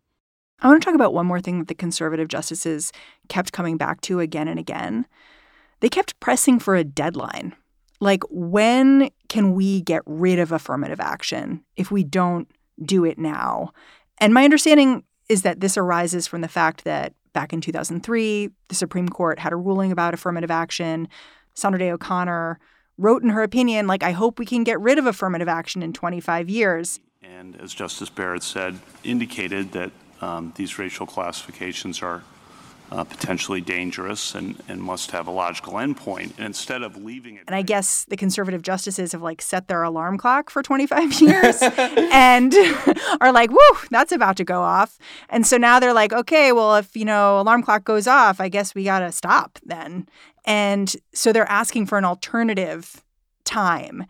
I 0.60 0.66
want 0.66 0.82
to 0.82 0.84
talk 0.84 0.96
about 0.96 1.14
one 1.14 1.26
more 1.26 1.40
thing 1.40 1.60
that 1.60 1.68
the 1.68 1.76
conservative 1.76 2.26
justices 2.26 2.92
kept 3.28 3.52
coming 3.52 3.76
back 3.76 4.00
to 4.00 4.18
again 4.18 4.48
and 4.48 4.58
again. 4.58 5.06
They 5.78 5.88
kept 5.88 6.18
pressing 6.18 6.58
for 6.58 6.74
a 6.74 6.82
deadline. 6.82 7.54
Like, 8.00 8.24
when 8.30 9.10
can 9.28 9.54
we 9.54 9.80
get 9.82 10.02
rid 10.06 10.40
of 10.40 10.50
affirmative 10.50 10.98
action 10.98 11.62
if 11.76 11.92
we 11.92 12.02
don't 12.02 12.50
do 12.84 13.04
it 13.04 13.16
now? 13.16 13.70
And 14.18 14.34
my 14.34 14.42
understanding 14.42 15.04
is 15.28 15.42
that 15.42 15.60
this 15.60 15.76
arises 15.76 16.26
from 16.26 16.40
the 16.40 16.48
fact 16.48 16.82
that 16.82 17.14
back 17.32 17.52
in 17.52 17.60
2003, 17.60 18.50
the 18.66 18.74
Supreme 18.74 19.08
Court 19.08 19.38
had 19.38 19.52
a 19.52 19.56
ruling 19.56 19.92
about 19.92 20.14
affirmative 20.14 20.50
action. 20.50 21.06
Sandra 21.54 21.78
Day 21.78 21.90
O'Connor 21.90 22.58
wrote 22.98 23.22
in 23.22 23.30
her 23.30 23.42
opinion, 23.42 23.86
like, 23.86 24.02
I 24.02 24.12
hope 24.12 24.38
we 24.38 24.46
can 24.46 24.62
get 24.62 24.78
rid 24.80 24.98
of 24.98 25.06
affirmative 25.06 25.48
action 25.48 25.82
in 25.82 25.92
25 25.92 26.48
years. 26.50 27.00
And 27.22 27.56
as 27.60 27.72
Justice 27.72 28.10
Barrett 28.10 28.42
said, 28.42 28.78
indicated 29.04 29.72
that 29.72 29.90
um, 30.20 30.52
these 30.56 30.78
racial 30.78 31.06
classifications 31.06 32.02
are 32.02 32.22
uh, 32.92 33.04
potentially 33.04 33.60
dangerous 33.60 34.34
and, 34.34 34.60
and 34.68 34.82
must 34.82 35.12
have 35.12 35.26
a 35.26 35.30
logical 35.30 35.74
endpoint. 35.74 36.36
And 36.36 36.46
instead 36.46 36.82
of 36.82 36.96
leaving 36.96 37.36
it. 37.36 37.44
And 37.46 37.54
I 37.54 37.62
guess 37.62 38.04
the 38.06 38.16
conservative 38.16 38.62
justices 38.62 39.12
have 39.12 39.22
like 39.22 39.40
set 39.40 39.68
their 39.68 39.82
alarm 39.82 40.18
clock 40.18 40.50
for 40.50 40.62
25 40.62 41.12
years 41.20 41.58
and 41.62 42.52
are 43.20 43.32
like, 43.32 43.50
whoo, 43.50 43.78
that's 43.90 44.12
about 44.12 44.36
to 44.38 44.44
go 44.44 44.62
off. 44.62 44.98
And 45.28 45.46
so 45.46 45.56
now 45.56 45.78
they're 45.78 45.94
like, 45.94 46.12
okay, 46.12 46.52
well, 46.52 46.76
if, 46.76 46.96
you 46.96 47.04
know, 47.04 47.40
alarm 47.40 47.62
clock 47.62 47.84
goes 47.84 48.06
off, 48.06 48.40
I 48.40 48.48
guess 48.48 48.74
we 48.74 48.84
got 48.84 49.00
to 49.00 49.12
stop 49.12 49.58
then. 49.64 50.08
And 50.44 50.94
so 51.12 51.32
they're 51.32 51.50
asking 51.50 51.86
for 51.86 51.98
an 51.98 52.04
alternative 52.04 53.02
time. 53.44 54.06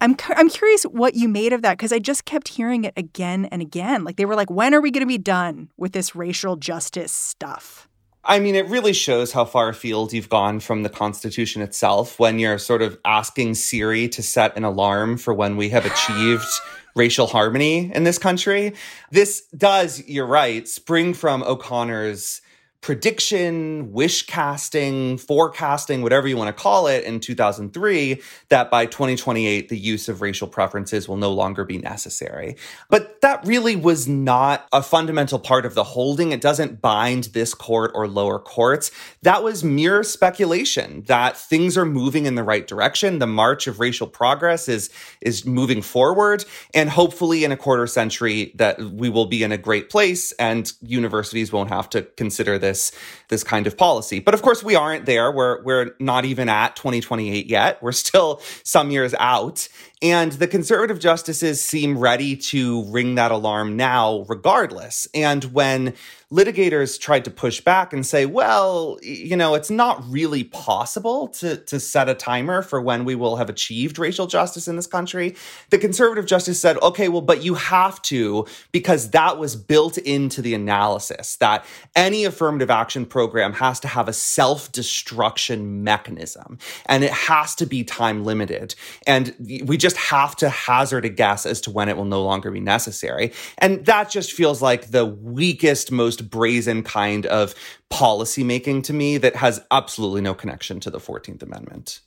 I'm 0.00 0.16
I'm 0.28 0.48
curious 0.48 0.84
what 0.84 1.14
you 1.14 1.28
made 1.28 1.52
of 1.52 1.62
that 1.62 1.76
because 1.76 1.92
I 1.92 1.98
just 1.98 2.24
kept 2.24 2.48
hearing 2.48 2.84
it 2.84 2.94
again 2.96 3.46
and 3.46 3.60
again. 3.60 4.04
Like 4.04 4.16
they 4.16 4.24
were 4.24 4.36
like, 4.36 4.50
when 4.50 4.74
are 4.74 4.80
we 4.80 4.90
going 4.90 5.02
to 5.02 5.06
be 5.06 5.18
done 5.18 5.70
with 5.76 5.92
this 5.92 6.14
racial 6.14 6.56
justice 6.56 7.12
stuff? 7.12 7.88
I 8.24 8.40
mean, 8.40 8.54
it 8.54 8.66
really 8.66 8.92
shows 8.92 9.32
how 9.32 9.44
far 9.44 9.70
afield 9.70 10.12
you've 10.12 10.28
gone 10.28 10.60
from 10.60 10.82
the 10.82 10.90
Constitution 10.90 11.62
itself 11.62 12.18
when 12.18 12.38
you're 12.38 12.58
sort 12.58 12.82
of 12.82 12.98
asking 13.04 13.54
Siri 13.54 14.08
to 14.08 14.22
set 14.22 14.56
an 14.56 14.64
alarm 14.64 15.16
for 15.16 15.32
when 15.32 15.56
we 15.56 15.70
have 15.70 15.86
achieved 15.86 16.46
racial 16.94 17.26
harmony 17.26 17.90
in 17.94 18.04
this 18.04 18.18
country. 18.18 18.74
This 19.10 19.46
does, 19.56 20.06
you're 20.06 20.26
right, 20.26 20.68
spring 20.68 21.14
from 21.14 21.42
O'Connor's 21.42 22.42
prediction, 22.80 23.92
wish 23.92 24.24
casting, 24.26 25.18
forecasting, 25.18 26.00
whatever 26.00 26.28
you 26.28 26.36
want 26.36 26.54
to 26.54 26.62
call 26.62 26.86
it, 26.86 27.04
in 27.04 27.18
2003 27.20 28.22
that 28.50 28.70
by 28.70 28.86
2028, 28.86 29.68
the 29.68 29.76
use 29.76 30.08
of 30.08 30.22
racial 30.22 30.46
preferences 30.46 31.08
will 31.08 31.16
no 31.16 31.32
longer 31.32 31.64
be 31.64 31.78
necessary. 31.78 32.56
But 32.88 33.20
that 33.20 33.44
really 33.44 33.74
was 33.74 34.06
not 34.06 34.66
a 34.72 34.82
fundamental 34.82 35.38
part 35.38 35.66
of 35.66 35.74
the 35.74 35.84
holding. 35.84 36.30
It 36.30 36.40
doesn't 36.40 36.80
bind 36.80 37.24
this 37.24 37.52
court 37.52 37.90
or 37.94 38.06
lower 38.06 38.38
courts. 38.38 38.90
That 39.22 39.42
was 39.42 39.64
mere 39.64 40.02
speculation 40.02 41.02
that 41.08 41.36
things 41.36 41.76
are 41.76 41.84
moving 41.84 42.26
in 42.26 42.36
the 42.36 42.44
right 42.44 42.66
direction. 42.66 43.18
The 43.18 43.26
march 43.26 43.66
of 43.66 43.80
racial 43.80 44.06
progress 44.06 44.68
is, 44.68 44.88
is 45.20 45.44
moving 45.44 45.82
forward. 45.82 46.44
And 46.74 46.88
hopefully, 46.88 47.44
in 47.44 47.50
a 47.50 47.56
quarter 47.56 47.86
century, 47.86 48.52
that 48.54 48.80
we 48.80 49.08
will 49.08 49.26
be 49.26 49.42
in 49.42 49.50
a 49.50 49.58
great 49.58 49.90
place 49.90 50.32
and 50.32 50.72
universities 50.80 51.52
won't 51.52 51.70
have 51.70 51.90
to 51.90 52.02
consider 52.02 52.58
this 52.58 52.67
this 52.68 52.92
this 53.28 53.44
kind 53.44 53.66
of 53.66 53.76
policy. 53.76 54.20
But 54.20 54.34
of 54.34 54.42
course, 54.42 54.62
we 54.62 54.74
aren't 54.74 55.06
there. 55.06 55.30
We're 55.32 55.62
we're 55.62 55.94
not 55.98 56.24
even 56.24 56.48
at 56.48 56.76
2028 56.76 57.46
yet. 57.46 57.82
We're 57.82 57.92
still 57.92 58.40
some 58.62 58.90
years 58.90 59.14
out, 59.18 59.68
and 60.02 60.32
the 60.32 60.46
conservative 60.46 61.00
justices 61.00 61.62
seem 61.62 61.98
ready 61.98 62.36
to 62.36 62.84
ring 62.84 63.16
that 63.16 63.30
alarm 63.30 63.76
now, 63.76 64.24
regardless. 64.28 65.08
And 65.14 65.44
when 65.44 65.94
litigators 66.30 67.00
tried 67.00 67.24
to 67.24 67.30
push 67.30 67.62
back 67.62 67.94
and 67.94 68.04
say, 68.04 68.26
well, 68.26 68.98
you 69.02 69.34
know, 69.34 69.54
it's 69.54 69.70
not 69.70 70.04
really 70.10 70.44
possible 70.44 71.28
to, 71.28 71.56
to 71.56 71.80
set 71.80 72.06
a 72.06 72.14
timer 72.14 72.60
for 72.60 72.82
when 72.82 73.06
we 73.06 73.14
will 73.14 73.36
have 73.36 73.48
achieved 73.48 73.98
racial 73.98 74.26
justice 74.26 74.68
in 74.68 74.76
this 74.76 74.86
country. 74.86 75.34
The 75.70 75.78
conservative 75.78 76.26
justice 76.26 76.60
said, 76.60 76.76
okay, 76.82 77.08
well, 77.08 77.22
but 77.22 77.42
you 77.42 77.54
have 77.54 78.02
to, 78.02 78.46
because 78.72 79.10
that 79.10 79.38
was 79.38 79.56
built 79.56 79.96
into 79.96 80.42
the 80.42 80.52
analysis 80.52 81.36
that 81.36 81.64
any 81.96 82.26
affirmative 82.26 82.70
action 82.70 83.06
program 83.06 83.54
has 83.54 83.80
to 83.80 83.88
have 83.88 84.06
a 84.06 84.12
self 84.12 84.70
destruction 84.70 85.82
mechanism 85.82 86.58
and 86.86 87.04
it 87.04 87.12
has 87.12 87.54
to 87.54 87.64
be 87.64 87.84
time 87.84 88.24
limited. 88.24 88.74
And 89.06 89.34
we 89.64 89.78
just 89.78 89.96
have 89.96 90.36
to 90.36 90.50
hazard 90.50 91.06
a 91.06 91.08
guess 91.08 91.46
as 91.46 91.62
to 91.62 91.70
when 91.70 91.88
it 91.88 91.96
will 91.96 92.04
no 92.04 92.22
longer 92.22 92.50
be 92.50 92.60
necessary. 92.60 93.32
And 93.56 93.86
that 93.86 94.10
just 94.10 94.32
feels 94.32 94.60
like 94.60 94.90
the 94.90 95.06
weakest, 95.06 95.90
most 95.90 96.17
most 96.18 96.30
brazen 96.30 96.82
kind 96.82 97.26
of 97.26 97.54
policymaking 97.90 98.82
to 98.84 98.92
me 98.92 99.18
that 99.18 99.36
has 99.36 99.60
absolutely 99.70 100.20
no 100.20 100.34
connection 100.34 100.80
to 100.80 100.90
the 100.90 100.98
14th 100.98 101.42
Amendment. 101.42 102.00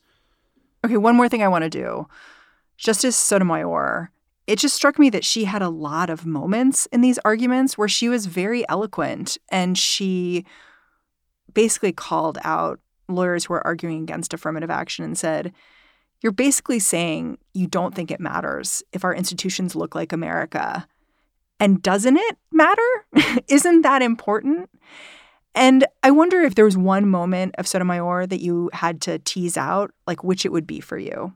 Okay, 0.86 0.98
one 0.98 1.16
more 1.16 1.30
thing 1.30 1.44
I 1.44 1.48
want 1.48 1.64
to 1.64 1.70
do. 1.70 2.08
Justice 2.78 3.16
Sotomayor, 3.16 4.12
it 4.48 4.58
just 4.58 4.76
struck 4.76 4.98
me 4.98 5.10
that 5.12 5.24
she 5.24 5.46
had 5.46 5.62
a 5.62 5.70
lot 5.70 6.10
of 6.10 6.26
moments 6.26 6.88
in 6.88 7.02
these 7.02 7.20
arguments 7.24 7.78
where 7.78 7.88
she 7.88 8.10
was 8.10 8.26
very 8.26 8.68
eloquent 8.68 9.38
and 9.50 9.78
she 9.78 10.46
basically 11.54 11.92
called 11.92 12.40
out 12.44 12.80
lawyers 13.08 13.46
who 13.46 13.54
were 13.54 13.66
arguing 13.68 14.04
against 14.04 14.34
affirmative 14.34 14.72
action 14.72 15.06
and 15.06 15.18
said, 15.18 15.54
You're 16.22 16.32
basically 16.32 16.80
saying 16.80 17.38
you 17.54 17.68
don't 17.68 17.94
think 17.94 18.10
it 18.10 18.20
matters 18.20 18.82
if 18.92 19.04
our 19.04 19.14
institutions 19.14 19.76
look 19.76 19.94
like 19.94 20.12
America. 20.12 20.88
And 21.62 21.80
doesn't 21.84 22.18
it 22.18 22.38
matter? 22.52 23.06
Isn't 23.48 23.84
that 23.84 24.02
important? 24.02 24.68
And 25.54 25.86
I 26.02 26.10
wonder 26.10 26.42
if 26.42 26.56
there 26.56 26.66
was 26.66 26.76
one 26.76 27.08
moment 27.08 27.54
of 27.60 27.68
Sotomayor 27.68 28.26
that 28.26 28.42
you 28.42 28.72
had 28.74 29.00
to 29.02 29.20
tease 29.20 29.58
out, 29.58 29.92
like 30.08 30.24
which 30.24 30.44
it 30.44 30.52
would 30.52 30.66
be 30.66 30.80
for 30.80 30.98
you. 30.98 31.34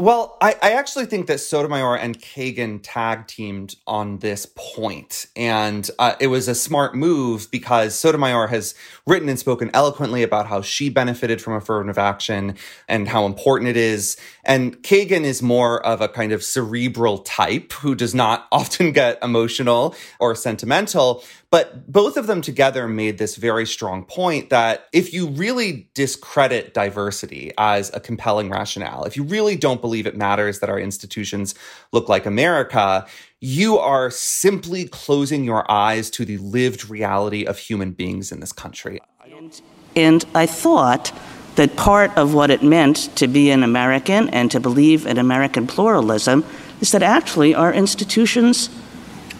Well, 0.00 0.36
I, 0.40 0.54
I, 0.62 0.72
actually 0.74 1.06
think 1.06 1.26
that 1.26 1.40
Sotomayor 1.40 1.96
and 1.96 2.16
Kagan 2.16 2.78
tag 2.84 3.26
teamed 3.26 3.74
on 3.84 4.18
this 4.18 4.46
point. 4.54 5.26
And 5.34 5.90
uh, 5.98 6.14
it 6.20 6.28
was 6.28 6.46
a 6.46 6.54
smart 6.54 6.94
move 6.94 7.50
because 7.50 7.98
Sotomayor 7.98 8.46
has 8.46 8.76
written 9.08 9.28
and 9.28 9.36
spoken 9.36 9.72
eloquently 9.74 10.22
about 10.22 10.46
how 10.46 10.62
she 10.62 10.88
benefited 10.88 11.42
from 11.42 11.54
affirmative 11.54 11.98
action 11.98 12.54
and 12.86 13.08
how 13.08 13.26
important 13.26 13.70
it 13.70 13.76
is. 13.76 14.16
And 14.44 14.80
Kagan 14.84 15.24
is 15.24 15.42
more 15.42 15.84
of 15.84 16.00
a 16.00 16.06
kind 16.06 16.30
of 16.30 16.44
cerebral 16.44 17.18
type 17.18 17.72
who 17.72 17.96
does 17.96 18.14
not 18.14 18.46
often 18.52 18.92
get 18.92 19.18
emotional 19.20 19.96
or 20.20 20.36
sentimental. 20.36 21.24
But 21.50 21.90
both 21.90 22.18
of 22.18 22.26
them 22.26 22.42
together 22.42 22.86
made 22.86 23.16
this 23.16 23.36
very 23.36 23.64
strong 23.64 24.04
point 24.04 24.50
that 24.50 24.86
if 24.92 25.14
you 25.14 25.28
really 25.28 25.88
discredit 25.94 26.74
diversity 26.74 27.52
as 27.56 27.90
a 27.94 28.00
compelling 28.00 28.50
rationale, 28.50 29.04
if 29.04 29.16
you 29.16 29.22
really 29.22 29.56
don't 29.56 29.80
believe 29.80 30.06
it 30.06 30.14
matters 30.14 30.58
that 30.58 30.68
our 30.68 30.78
institutions 30.78 31.54
look 31.90 32.06
like 32.06 32.26
America, 32.26 33.06
you 33.40 33.78
are 33.78 34.10
simply 34.10 34.84
closing 34.88 35.42
your 35.42 35.70
eyes 35.70 36.10
to 36.10 36.26
the 36.26 36.36
lived 36.36 36.90
reality 36.90 37.46
of 37.46 37.58
human 37.58 37.92
beings 37.92 38.30
in 38.30 38.40
this 38.40 38.52
country. 38.52 39.00
And, 39.24 39.62
and 39.96 40.24
I 40.34 40.44
thought 40.44 41.18
that 41.54 41.76
part 41.76 42.14
of 42.18 42.34
what 42.34 42.50
it 42.50 42.62
meant 42.62 43.16
to 43.16 43.26
be 43.26 43.50
an 43.50 43.62
American 43.62 44.28
and 44.28 44.50
to 44.50 44.60
believe 44.60 45.06
in 45.06 45.16
American 45.16 45.66
pluralism 45.66 46.44
is 46.82 46.92
that 46.92 47.02
actually 47.02 47.54
our 47.54 47.72
institutions 47.72 48.68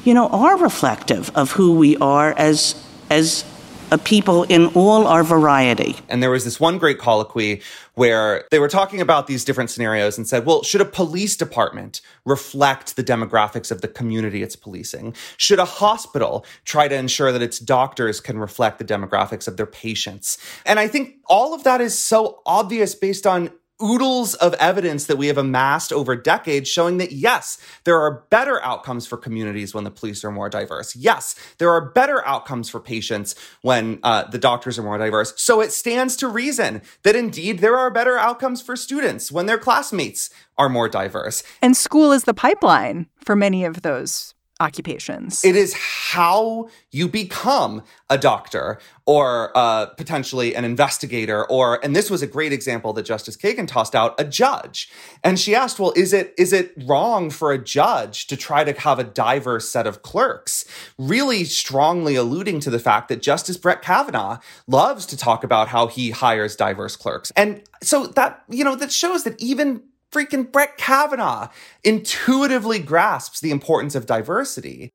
you 0.09 0.15
know, 0.15 0.29
are 0.29 0.57
reflective 0.57 1.31
of 1.35 1.53
who 1.53 1.75
we 1.75 1.95
are 1.99 2.33
as 2.39 2.83
as 3.11 3.45
a 3.91 3.99
people 3.99 4.45
in 4.45 4.67
all 4.69 5.07
our 5.07 5.23
variety. 5.23 5.97
And 6.09 6.23
there 6.23 6.31
was 6.31 6.45
this 6.45 6.59
one 6.59 6.79
great 6.79 6.99
colloquy 6.99 7.61
where 7.95 8.45
they 8.51 8.59
were 8.59 8.69
talking 8.69 9.01
about 9.03 9.27
these 9.27 9.45
different 9.45 9.71
scenarios 9.71 10.17
and 10.17 10.27
said, 10.27 10.47
well, 10.47 10.63
should 10.63 10.81
a 10.81 10.87
police 10.87 11.37
department 11.37 12.01
reflect 12.25 12.97
the 12.97 13.05
demographics 13.05 13.71
of 13.71 13.81
the 13.81 13.89
community 13.89 14.43
it's 14.43 14.57
policing? 14.57 15.15
Should 15.37 15.59
a 15.59 15.65
hospital 15.65 16.45
try 16.65 16.89
to 16.89 16.95
ensure 16.95 17.33
that 17.33 17.43
its 17.43 17.59
doctors 17.59 18.21
can 18.21 18.39
reflect 18.39 18.79
the 18.79 18.85
demographics 18.85 19.47
of 19.47 19.57
their 19.57 19.67
patients? 19.67 20.39
And 20.65 20.79
I 20.79 20.89
think 20.89 21.17
all 21.27 21.53
of 21.53 21.65
that 21.65 21.81
is 21.81 21.99
so 21.99 22.41
obvious 22.47 22.95
based 22.95 23.27
on 23.27 23.51
oodles 23.83 24.35
of 24.35 24.55
evidence 24.55 25.07
that 25.07 25.17
we 25.17 25.29
have 25.29 25.39
amassed 25.39 25.93
over 25.93 26.17
decades 26.17 26.69
showing 26.69 26.99
that 26.99 27.13
yes, 27.13 27.59
there 27.85 28.01
are 28.01 28.25
better 28.31 28.63
outcomes 28.63 29.07
for 29.07 29.17
communities 29.17 29.75
when 29.75 29.85
the 29.85 29.91
police 29.91 30.25
are 30.25 30.31
more 30.31 30.49
diverse. 30.49 30.97
Yes, 30.97 31.35
there 31.59 31.71
are 31.71 31.91
better 31.91 32.27
outcomes 32.27 32.69
for 32.69 32.81
patients 32.81 33.35
when 33.63 34.01
uh, 34.03 34.25
the 34.29 34.39
doctors 34.39 34.79
are 34.79 34.83
more 34.83 34.99
diverse. 34.99 35.33
So 35.37 35.61
it 35.61 35.73
stands 35.73 36.17
to 36.17 36.29
reason 36.29 36.83
that 37.03 37.17
indeed 37.17 37.61
there 37.61 37.77
are 37.77 37.91
better 37.91 38.19
outcomes 38.19 38.61
for 38.61 38.77
students 38.77 39.31
when 39.31 39.47
their 39.47 39.59
classmates 39.59 40.31
are 40.57 40.69
more 40.69 40.89
diverse. 40.89 41.43
And 41.63 41.77
school 41.77 42.13
is 42.13 42.25
the 42.25 42.35
pipeline 42.35 43.07
for 43.25 43.37
many 43.37 43.65
of 43.65 43.83
those 43.83 44.35
occupations. 44.61 45.45
It 45.45 45.55
is 45.55 45.75
how 45.75 46.69
you 46.91 47.09
become 47.09 47.83
a 48.11 48.19
doctor 48.19 48.79
or 49.07 49.57
uh, 49.57 49.87
potentially 49.87 50.55
an 50.55 50.65
investigator 50.65 51.47
or 51.47 51.83
and 51.85 51.95
this 51.95 52.11
was 52.11 52.23
a 52.23 52.27
great 52.27 52.53
example 52.53 52.93
that 52.95 53.05
Justice 53.05 53.37
Kagan 53.37 53.69
tossed 53.69 53.95
out 53.95 54.15
a 54.19 54.25
judge. 54.25 54.91
And 55.23 55.39
she 55.39 55.55
asked, 55.55 55.79
"Well, 55.79 55.93
is 55.97 56.13
it 56.13 56.35
is 56.37 56.53
it 56.53 56.75
wrong 56.87 57.31
for 57.31 57.53
a 57.53 57.59
judge 57.59 58.27
to 58.27 58.37
try 58.37 58.65
to 58.65 58.79
have 58.81 58.99
a 58.99 59.05
diverse 59.05 59.69
set 59.71 59.87
of 59.87 60.03
clerks?" 60.03 60.65
Really 60.99 61.45
strongly 61.45 62.17
alluding 62.17 62.61
to 62.61 62.71
the 62.71 62.79
fact 62.79 63.09
that 63.09 63.23
Justice 63.23 63.57
Brett 63.57 63.83
Kavanaugh 63.83 64.39
loves 64.67 65.07
to 65.07 65.17
talk 65.17 65.45
about 65.45 65.69
how 65.69 65.87
he 65.87 66.11
hires 66.11 66.57
diverse 66.57 66.97
clerks. 66.97 67.31
And 67.37 67.63
so 67.83 68.07
that, 68.09 68.43
you 68.49 68.65
know, 68.65 68.75
that 68.77 68.93
shows 68.93 69.25
that 69.25 69.41
even 69.41 69.83
freaking 70.13 70.51
Brett 70.51 70.77
Kavanaugh 70.77 71.49
intuitively 71.85 72.79
grasps 72.79 73.41
the 73.41 73.51
importance 73.51 73.95
of 73.95 74.07
diversity. 74.07 74.93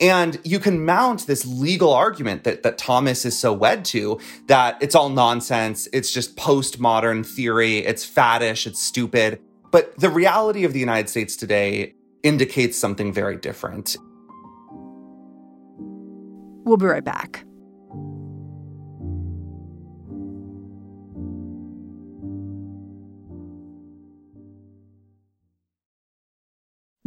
And 0.00 0.40
you 0.44 0.60
can 0.60 0.84
mount 0.84 1.26
this 1.26 1.44
legal 1.44 1.92
argument 1.92 2.44
that, 2.44 2.62
that 2.62 2.78
Thomas 2.78 3.24
is 3.24 3.36
so 3.36 3.52
wed 3.52 3.84
to 3.86 4.20
that 4.46 4.80
it's 4.80 4.94
all 4.94 5.08
nonsense. 5.08 5.88
It's 5.92 6.12
just 6.12 6.36
postmodern 6.36 7.26
theory. 7.26 7.78
It's 7.78 8.08
faddish. 8.08 8.66
It's 8.66 8.80
stupid. 8.80 9.40
But 9.72 9.98
the 9.98 10.08
reality 10.08 10.64
of 10.64 10.72
the 10.72 10.78
United 10.78 11.08
States 11.08 11.36
today 11.36 11.94
indicates 12.22 12.78
something 12.78 13.12
very 13.12 13.36
different. 13.36 13.96
We'll 16.64 16.76
be 16.76 16.86
right 16.86 17.04
back. 17.04 17.44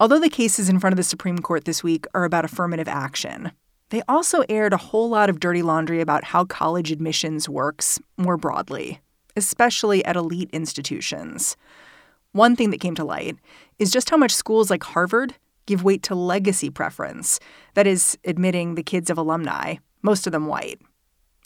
Although 0.00 0.18
the 0.18 0.30
cases 0.30 0.70
in 0.70 0.80
front 0.80 0.94
of 0.94 0.96
the 0.96 1.02
Supreme 1.02 1.40
Court 1.40 1.66
this 1.66 1.84
week 1.84 2.06
are 2.14 2.24
about 2.24 2.46
affirmative 2.46 2.88
action, 2.88 3.52
they 3.90 4.02
also 4.08 4.44
aired 4.48 4.72
a 4.72 4.78
whole 4.78 5.10
lot 5.10 5.28
of 5.28 5.38
dirty 5.38 5.60
laundry 5.60 6.00
about 6.00 6.24
how 6.24 6.46
college 6.46 6.90
admissions 6.90 7.50
works 7.50 7.98
more 8.16 8.38
broadly, 8.38 9.02
especially 9.36 10.02
at 10.06 10.16
elite 10.16 10.48
institutions. 10.54 11.54
One 12.32 12.56
thing 12.56 12.70
that 12.70 12.80
came 12.80 12.94
to 12.94 13.04
light 13.04 13.36
is 13.78 13.90
just 13.90 14.08
how 14.08 14.16
much 14.16 14.34
schools 14.34 14.70
like 14.70 14.84
Harvard 14.84 15.34
give 15.66 15.84
weight 15.84 16.02
to 16.04 16.14
legacy 16.14 16.70
preference, 16.70 17.38
that 17.74 17.86
is, 17.86 18.16
admitting 18.24 18.76
the 18.76 18.82
kids 18.82 19.10
of 19.10 19.18
alumni, 19.18 19.76
most 20.00 20.26
of 20.26 20.32
them 20.32 20.46
white. 20.46 20.80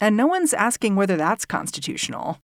And 0.01 0.17
no 0.17 0.29
one's 0.29 0.55
asking 0.55 0.95
whether 0.95 1.17
that's 1.17 1.45
constitutional. 1.45 2.39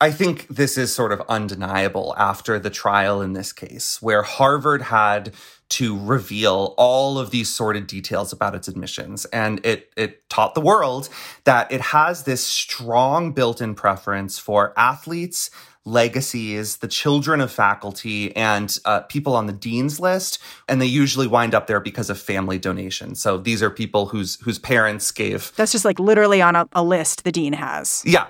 I 0.00 0.12
think 0.12 0.46
this 0.48 0.78
is 0.78 0.94
sort 0.94 1.12
of 1.12 1.20
undeniable 1.28 2.14
after 2.16 2.58
the 2.58 2.70
trial 2.70 3.20
in 3.20 3.32
this 3.32 3.52
case, 3.52 4.00
where 4.00 4.22
Harvard 4.22 4.82
had 4.82 5.34
to 5.70 5.98
reveal 5.98 6.74
all 6.78 7.18
of 7.18 7.30
these 7.30 7.48
sordid 7.48 7.86
details 7.86 8.32
about 8.32 8.54
its 8.54 8.68
admissions. 8.68 9.24
And 9.26 9.64
it, 9.66 9.92
it 9.96 10.28
taught 10.30 10.54
the 10.54 10.60
world 10.60 11.08
that 11.44 11.70
it 11.70 11.80
has 11.80 12.22
this 12.22 12.46
strong 12.46 13.32
built 13.32 13.60
in 13.60 13.74
preference 13.74 14.38
for 14.38 14.72
athletes 14.78 15.50
legacies, 15.84 16.76
the 16.78 16.88
children 16.88 17.40
of 17.40 17.50
faculty, 17.50 18.34
and 18.36 18.78
uh, 18.84 19.00
people 19.02 19.34
on 19.34 19.46
the 19.46 19.52
dean's 19.52 19.98
list, 19.98 20.38
and 20.68 20.80
they 20.80 20.86
usually 20.86 21.26
wind 21.26 21.54
up 21.54 21.66
there 21.66 21.80
because 21.80 22.10
of 22.10 22.20
family 22.20 22.58
donations. 22.58 23.20
So 23.20 23.38
these 23.38 23.62
are 23.62 23.70
people 23.70 24.06
whose 24.06 24.38
whose 24.42 24.58
parents 24.58 25.10
gave. 25.10 25.52
That's 25.56 25.72
just 25.72 25.84
like 25.84 25.98
literally 25.98 26.42
on 26.42 26.56
a, 26.56 26.68
a 26.72 26.82
list 26.82 27.24
the 27.24 27.32
dean 27.32 27.54
has. 27.54 28.02
Yeah, 28.04 28.26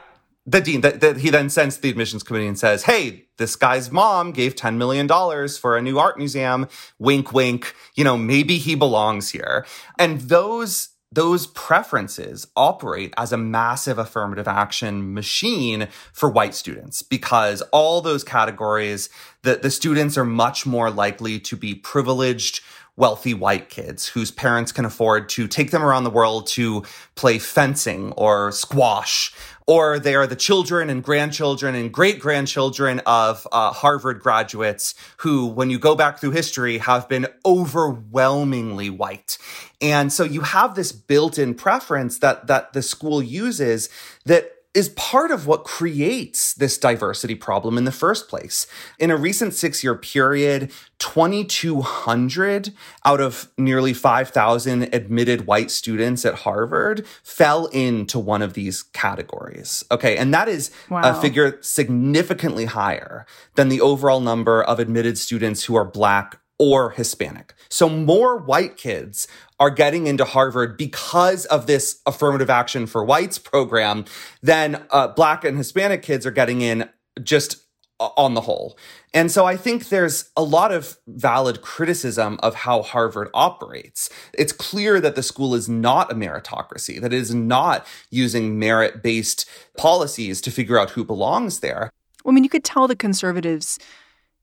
the 0.48 0.61
dean 0.62 0.80
that, 0.80 1.18
he 1.18 1.30
then 1.30 1.50
sends 1.50 1.76
to 1.76 1.82
the 1.82 1.90
admissions 1.90 2.22
committee 2.22 2.46
and 2.46 2.58
says, 2.58 2.84
"Hey, 2.84 3.26
this 3.37 3.54
guy's 3.54 3.92
mom 3.92 4.32
gave 4.32 4.56
ten 4.56 4.78
million 4.78 5.06
dollars 5.06 5.58
for 5.58 5.76
a 5.76 5.82
new 5.82 5.98
art 5.98 6.16
museum. 6.16 6.68
Wink, 6.98 7.32
wink. 7.32 7.74
You 7.94 8.04
know, 8.04 8.16
maybe 8.16 8.58
he 8.58 8.74
belongs 8.74 9.30
here." 9.30 9.66
And 9.98 10.22
those 10.22 10.90
those 11.11 11.46
preferences 11.46 12.46
operate 12.54 13.14
as 13.16 13.32
a 13.32 13.38
massive 13.38 13.98
affirmative 13.98 14.46
action 14.46 15.14
machine 15.14 15.88
for 16.12 16.28
white 16.28 16.54
students 16.54 17.00
because 17.02 17.62
all 17.72 18.02
those 18.02 18.22
categories, 18.22 19.08
the, 19.42 19.56
the 19.56 19.70
students 19.70 20.18
are 20.18 20.24
much 20.26 20.66
more 20.66 20.90
likely 20.90 21.40
to 21.40 21.56
be 21.56 21.74
privileged, 21.74 22.61
wealthy 22.96 23.32
white 23.32 23.70
kids 23.70 24.08
whose 24.08 24.30
parents 24.30 24.70
can 24.70 24.84
afford 24.84 25.30
to 25.30 25.48
take 25.48 25.70
them 25.70 25.82
around 25.82 26.04
the 26.04 26.11
world 26.11 26.46
to 26.46 26.82
play 27.14 27.38
fencing 27.38 28.12
or 28.12 28.52
squash 28.52 29.32
or 29.68 29.98
they 29.98 30.14
are 30.14 30.26
the 30.26 30.35
children 30.35 30.88
and 30.88 31.04
grandchildren 31.04 31.74
and 31.74 31.92
great 31.92 32.18
grandchildren 32.18 33.00
of 33.04 33.46
uh, 33.52 33.70
Harvard 33.70 34.18
graduates 34.18 34.94
who, 35.18 35.46
when 35.46 35.68
you 35.68 35.78
go 35.78 35.94
back 35.94 36.18
through 36.18 36.31
history, 36.31 36.78
have 36.78 37.07
been 37.07 37.26
overwhelmingly 37.44 38.88
white. 38.88 39.37
And 39.83 40.11
so 40.11 40.24
you 40.24 40.40
have 40.40 40.74
this 40.74 40.90
built 40.90 41.38
in 41.38 41.54
preference 41.54 42.18
that, 42.20 42.46
that 42.46 42.72
the 42.72 42.81
school 42.81 43.22
uses 43.22 43.90
that 44.24 44.58
is 44.79 44.91
part 44.91 45.33
of 45.33 45.45
what 45.45 45.64
creates 45.64 46.55
this 46.55 46.79
diversity 46.79 47.35
problem 47.35 47.77
in 47.77 47.83
the 47.83 47.91
first 47.91 48.29
place. 48.29 48.64
In 49.01 49.11
a 49.11 49.17
recent 49.17 49.53
six 49.53 49.83
year 49.83 49.97
period, 49.97 50.71
2,200 51.01 52.73
out 53.05 53.21
of 53.21 53.51
nearly 53.59 53.93
5,000 53.93 54.95
admitted 54.95 55.49
white 55.49 55.73
students 55.73 56.25
at 56.25 56.37
Harvard 56.37 57.05
fell 57.25 57.67
into 57.67 58.21
one 58.21 58.41
of 58.41 58.55
these 58.55 58.85
categories. 58.85 59.85
Okay. 59.91 60.17
And 60.17 60.33
that 60.33 60.47
is 60.47 60.71
wow. 60.88 61.11
a 61.11 61.21
figure 61.21 61.59
significantly 61.61 62.67
higher 62.67 63.27
than 63.57 63.71
the 63.71 63.81
overall 63.81 64.21
number 64.21 64.62
of 64.62 64.79
admitted 64.79 65.19
students 65.19 65.64
who 65.64 65.75
are 65.75 65.85
Black 65.85 66.38
or 66.59 66.90
Hispanic. 66.90 67.55
So 67.68 67.88
more 67.88 68.37
white 68.37 68.77
kids 68.77 69.29
are 69.61 69.71
getting 69.71 70.07
into 70.07 70.25
Harvard 70.25 70.77
because 70.77 71.44
of 71.47 71.66
this 71.66 72.01
affirmative 72.07 72.51
action 72.51 72.87
for 72.87 73.05
whites 73.05 73.38
program 73.38 74.05
than 74.42 74.87
uh, 74.90 75.09
black 75.09 75.44
and 75.44 75.57
Hispanic 75.57 76.03
kids 76.03 76.27
are 76.27 76.31
getting 76.31 76.61
in 76.61 76.88
just 77.23 77.64
on 78.01 78.35
the 78.35 78.42
whole. 78.42 78.79
And 79.12 79.31
so 79.31 79.44
I 79.44 79.57
think 79.57 79.88
there's 79.88 80.31
a 80.37 80.42
lot 80.42 80.71
of 80.71 80.99
valid 81.09 81.62
criticism 81.62 82.38
of 82.42 82.55
how 82.55 82.83
Harvard 82.83 83.29
operates. 83.35 84.09
It's 84.35 84.53
clear 84.53 85.01
that 85.01 85.16
the 85.16 85.23
school 85.23 85.55
is 85.55 85.68
not 85.68 86.12
a 86.12 86.14
meritocracy, 86.14 87.01
that 87.01 87.12
it 87.12 87.18
is 87.18 87.35
not 87.35 87.87
using 88.11 88.59
merit 88.59 89.03
based 89.03 89.49
policies 89.77 90.40
to 90.42 90.51
figure 90.53 90.79
out 90.79 90.90
who 90.90 91.05
belongs 91.05 91.59
there. 91.59 91.90
Well, 92.25 92.33
I 92.33 92.35
mean, 92.35 92.44
you 92.44 92.51
could 92.51 92.64
tell 92.64 92.87
the 92.87 92.97
conservatives 92.97 93.79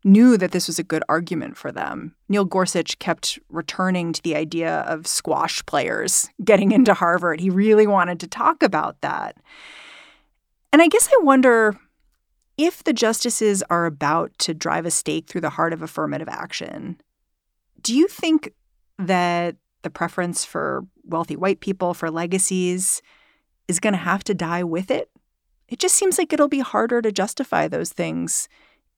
knew 0.05 0.37
that 0.37 0.51
this 0.51 0.67
was 0.67 0.77
a 0.77 0.83
good 0.83 1.03
argument 1.09 1.57
for 1.57 1.71
them. 1.71 2.15
Neil 2.29 2.45
Gorsuch 2.45 2.97
kept 2.99 3.39
returning 3.49 4.13
to 4.13 4.21
the 4.21 4.35
idea 4.35 4.81
of 4.81 5.07
squash 5.07 5.65
players 5.65 6.29
getting 6.43 6.71
into 6.71 6.93
Harvard. 6.93 7.41
He 7.41 7.49
really 7.49 7.87
wanted 7.87 8.19
to 8.19 8.27
talk 8.27 8.61
about 8.61 9.01
that. 9.01 9.35
And 10.71 10.81
I 10.81 10.87
guess 10.87 11.09
I 11.11 11.23
wonder 11.23 11.77
if 12.57 12.83
the 12.83 12.93
justices 12.93 13.63
are 13.69 13.85
about 13.85 14.31
to 14.39 14.53
drive 14.53 14.85
a 14.85 14.91
stake 14.91 15.27
through 15.27 15.41
the 15.41 15.49
heart 15.49 15.73
of 15.73 15.81
affirmative 15.81 16.29
action, 16.29 17.01
do 17.81 17.93
you 17.93 18.07
think 18.07 18.53
that 18.99 19.55
the 19.81 19.89
preference 19.89 20.45
for 20.45 20.85
wealthy 21.03 21.35
white 21.35 21.59
people 21.59 21.93
for 21.93 22.11
legacies 22.11 23.01
is 23.67 23.79
going 23.79 23.93
to 23.93 23.99
have 23.99 24.23
to 24.25 24.33
die 24.33 24.63
with 24.63 24.91
it? 24.91 25.09
It 25.67 25.79
just 25.79 25.95
seems 25.95 26.19
like 26.19 26.31
it'll 26.31 26.47
be 26.47 26.59
harder 26.59 27.01
to 27.01 27.11
justify 27.11 27.67
those 27.67 27.91
things 27.91 28.47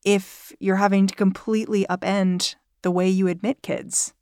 if 0.03 0.53
you're 0.59 0.77
having 0.77 1.07
to 1.07 1.15
completely 1.15 1.85
upend 1.89 2.55
the 2.81 2.91
way 2.91 3.09
you 3.09 3.27
admit 3.27 3.61
kids? 3.61 4.13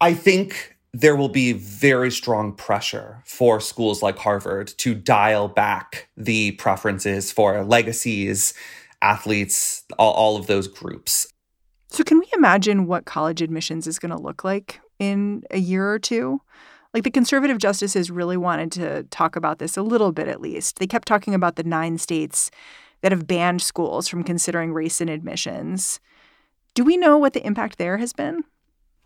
I 0.00 0.14
think 0.14 0.76
there 0.92 1.16
will 1.16 1.28
be 1.28 1.52
very 1.52 2.10
strong 2.10 2.52
pressure 2.52 3.20
for 3.24 3.60
schools 3.60 4.02
like 4.02 4.16
Harvard 4.16 4.68
to 4.78 4.94
dial 4.94 5.48
back 5.48 6.08
the 6.16 6.52
preferences 6.52 7.32
for 7.32 7.64
legacies, 7.64 8.54
athletes, 9.02 9.84
all, 9.98 10.12
all 10.12 10.36
of 10.36 10.46
those 10.46 10.68
groups. 10.68 11.26
So, 11.88 12.04
can 12.04 12.18
we 12.18 12.26
imagine 12.34 12.86
what 12.86 13.04
college 13.04 13.42
admissions 13.42 13.86
is 13.86 13.98
going 13.98 14.10
to 14.10 14.20
look 14.20 14.44
like 14.44 14.80
in 14.98 15.42
a 15.50 15.58
year 15.58 15.90
or 15.90 15.98
two? 15.98 16.40
Like 16.92 17.02
the 17.02 17.10
conservative 17.10 17.58
justices 17.58 18.10
really 18.10 18.36
wanted 18.36 18.70
to 18.72 19.02
talk 19.04 19.34
about 19.34 19.58
this 19.58 19.76
a 19.76 19.82
little 19.82 20.12
bit 20.12 20.28
at 20.28 20.40
least. 20.40 20.78
They 20.78 20.86
kept 20.86 21.08
talking 21.08 21.34
about 21.34 21.56
the 21.56 21.64
nine 21.64 21.98
states 21.98 22.52
that 23.04 23.12
have 23.12 23.26
banned 23.26 23.60
schools 23.60 24.08
from 24.08 24.24
considering 24.24 24.72
race 24.72 24.98
in 24.98 25.10
admissions. 25.10 26.00
Do 26.72 26.82
we 26.82 26.96
know 26.96 27.18
what 27.18 27.34
the 27.34 27.46
impact 27.46 27.76
there 27.76 27.98
has 27.98 28.14
been? 28.14 28.44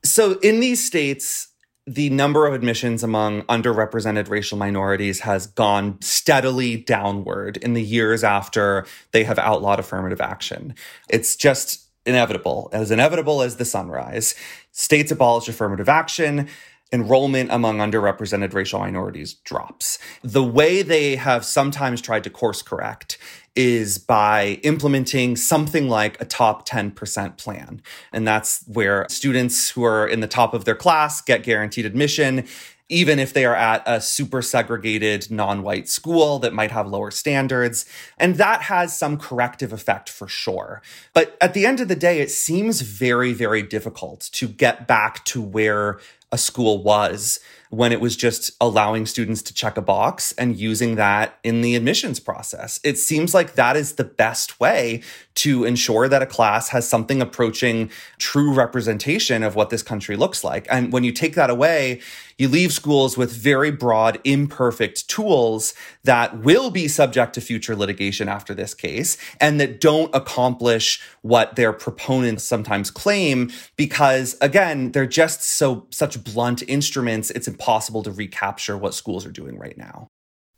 So, 0.04 0.38
in 0.38 0.60
these 0.60 0.86
states, 0.86 1.48
the 1.84 2.08
number 2.10 2.46
of 2.46 2.54
admissions 2.54 3.02
among 3.02 3.42
underrepresented 3.42 4.30
racial 4.30 4.56
minorities 4.56 5.18
has 5.20 5.48
gone 5.48 6.00
steadily 6.00 6.76
downward 6.76 7.56
in 7.56 7.74
the 7.74 7.82
years 7.82 8.22
after 8.22 8.86
they 9.10 9.24
have 9.24 9.36
outlawed 9.36 9.80
affirmative 9.80 10.20
action. 10.20 10.76
It's 11.10 11.34
just 11.34 11.84
inevitable, 12.06 12.70
as 12.72 12.92
inevitable 12.92 13.42
as 13.42 13.56
the 13.56 13.64
sunrise. 13.64 14.36
States 14.70 15.10
abolish 15.10 15.48
affirmative 15.48 15.88
action 15.88 16.48
enrollment 16.92 17.50
among 17.52 17.78
underrepresented 17.78 18.54
racial 18.54 18.80
minorities 18.80 19.34
drops. 19.34 19.98
The 20.22 20.42
way 20.42 20.82
they 20.82 21.16
have 21.16 21.44
sometimes 21.44 22.00
tried 22.00 22.24
to 22.24 22.30
course 22.30 22.62
correct 22.62 23.18
is 23.58 23.98
by 23.98 24.60
implementing 24.62 25.34
something 25.34 25.88
like 25.88 26.18
a 26.20 26.24
top 26.24 26.66
10% 26.66 27.36
plan. 27.36 27.82
And 28.12 28.26
that's 28.26 28.62
where 28.68 29.04
students 29.08 29.70
who 29.70 29.82
are 29.82 30.06
in 30.06 30.20
the 30.20 30.28
top 30.28 30.54
of 30.54 30.64
their 30.64 30.76
class 30.76 31.20
get 31.20 31.42
guaranteed 31.42 31.84
admission 31.84 32.46
even 32.88 33.18
if 33.18 33.32
they 33.32 33.44
are 33.44 33.54
at 33.54 33.82
a 33.86 34.00
super 34.00 34.40
segregated 34.40 35.30
non-white 35.30 35.88
school 35.88 36.38
that 36.38 36.54
might 36.54 36.70
have 36.70 36.88
lower 36.88 37.10
standards. 37.10 37.84
And 38.16 38.36
that 38.36 38.62
has 38.62 38.96
some 38.96 39.18
corrective 39.18 39.72
effect 39.72 40.08
for 40.08 40.26
sure. 40.26 40.80
But 41.12 41.36
at 41.40 41.54
the 41.54 41.66
end 41.66 41.80
of 41.80 41.88
the 41.88 41.96
day, 41.96 42.20
it 42.20 42.30
seems 42.30 42.80
very, 42.80 43.32
very 43.32 43.62
difficult 43.62 44.30
to 44.32 44.48
get 44.48 44.86
back 44.86 45.24
to 45.26 45.42
where 45.42 46.00
a 46.30 46.38
school 46.38 46.82
was 46.82 47.40
when 47.70 47.92
it 47.92 48.00
was 48.00 48.16
just 48.16 48.50
allowing 48.60 49.04
students 49.04 49.42
to 49.42 49.52
check 49.52 49.76
a 49.76 49.82
box 49.82 50.32
and 50.32 50.56
using 50.56 50.94
that 50.96 51.38
in 51.44 51.60
the 51.60 51.76
admissions 51.76 52.18
process. 52.18 52.80
It 52.82 52.98
seems 52.98 53.34
like 53.34 53.54
that 53.54 53.76
is 53.76 53.94
the 53.94 54.04
best 54.04 54.58
way 54.58 55.02
to 55.34 55.64
ensure 55.64 56.08
that 56.08 56.22
a 56.22 56.26
class 56.26 56.70
has 56.70 56.88
something 56.88 57.20
approaching 57.20 57.90
true 58.18 58.52
representation 58.52 59.42
of 59.42 59.54
what 59.54 59.70
this 59.70 59.82
country 59.82 60.16
looks 60.16 60.42
like. 60.42 60.66
And 60.70 60.92
when 60.92 61.04
you 61.04 61.12
take 61.12 61.34
that 61.34 61.50
away, 61.50 62.00
you 62.38 62.48
leave 62.48 62.72
schools 62.72 63.16
with 63.16 63.32
very 63.32 63.70
broad, 63.70 64.20
imperfect 64.24 65.08
tools 65.08 65.74
that 66.04 66.38
will 66.38 66.70
be 66.70 66.88
subject 66.88 67.34
to 67.34 67.40
future 67.40 67.76
litigation 67.76 68.28
after 68.28 68.54
this 68.54 68.74
case 68.74 69.16
and 69.40 69.60
that 69.60 69.80
don't 69.80 70.14
accomplish 70.14 71.00
what 71.22 71.56
their 71.56 71.72
proponents 71.72 72.44
sometimes 72.44 72.90
claim 72.90 73.50
because 73.76 74.36
again, 74.40 74.92
they're 74.92 75.06
just 75.06 75.42
so 75.42 75.86
such 75.90 76.17
blunt 76.18 76.62
instruments. 76.68 77.30
It's 77.30 77.48
impossible 77.48 78.02
to 78.02 78.10
recapture 78.10 78.76
what 78.76 78.94
schools 78.94 79.24
are 79.24 79.32
doing 79.32 79.58
right 79.58 79.76
now. 79.76 80.08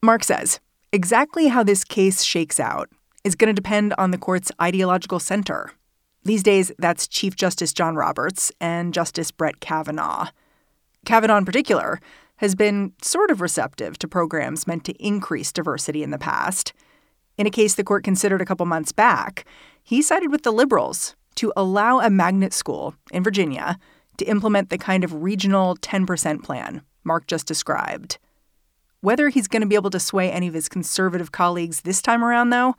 Mark 0.03 0.25
says 0.25 0.61
exactly 0.93 1.49
how 1.49 1.63
this 1.63 1.85
case 1.85 2.23
shakes 2.23 2.59
out 2.59 2.89
is 3.23 3.35
going 3.35 3.55
to 3.55 3.63
depend 3.63 3.95
on 3.99 4.11
the 4.11 4.19
court's 4.19 4.51
ideological 4.61 5.21
center. 5.21 5.73
These 6.25 6.43
days, 6.43 6.73
that's 6.79 7.09
Chief 7.09 7.37
Justice 7.37 7.73
John 7.73 7.95
Roberts 7.95 8.53
and 8.61 8.93
Justice 8.93 9.31
Brett 9.31 9.61
Kavanaugh. 9.61 10.29
Kavanaugh, 11.07 11.39
in 11.39 11.45
particular, 11.45 12.01
has 12.37 12.55
been 12.55 12.93
sort 13.03 13.31
of 13.31 13.41
receptive 13.41 13.99
to 13.99 14.09
programs 14.09 14.67
meant 14.67 14.85
to 14.85 14.95
increase 14.95 15.53
diversity 15.53 16.03
in 16.03 16.11
the 16.11 16.19
past. 16.19 16.73
In 17.37 17.47
a 17.47 17.51
case 17.51 17.75
the 17.75 17.85
court 17.85 18.05
considered 18.05 18.41
a 18.41 18.47
couple 18.47 18.67
months 18.67 18.93
back, 18.93 19.47
he 19.83 20.03
sided 20.03 20.31
with 20.31 20.43
the 20.43 20.53
liberals 20.53 21.17
to 21.37 21.53
allow 21.57 22.01
a 22.01 22.11
magnet 22.11 22.53
school 22.53 22.95
in 23.11 23.23
Virginia 23.23 23.79
to 24.21 24.25
implement 24.27 24.71
the 24.71 24.79
kind 24.79 25.03
of 25.03 25.23
regional 25.23 25.77
10% 25.77 26.43
plan 26.43 26.83
Mark 27.05 27.27
just 27.27 27.47
described. 27.47 28.19
Whether 29.01 29.31
he's 29.31 29.49
going 29.49 29.63
to 29.63 29.69
be 29.69 29.75
able 29.75 29.91
to 29.91 30.01
sway 30.01 30.31
any 30.31 30.47
of 30.47 30.55
his 30.55 30.69
conservative 30.69 31.33
colleagues 31.33 31.81
this 31.81 32.03
time 32.03 32.23
around, 32.23 32.51
though, 32.51 32.77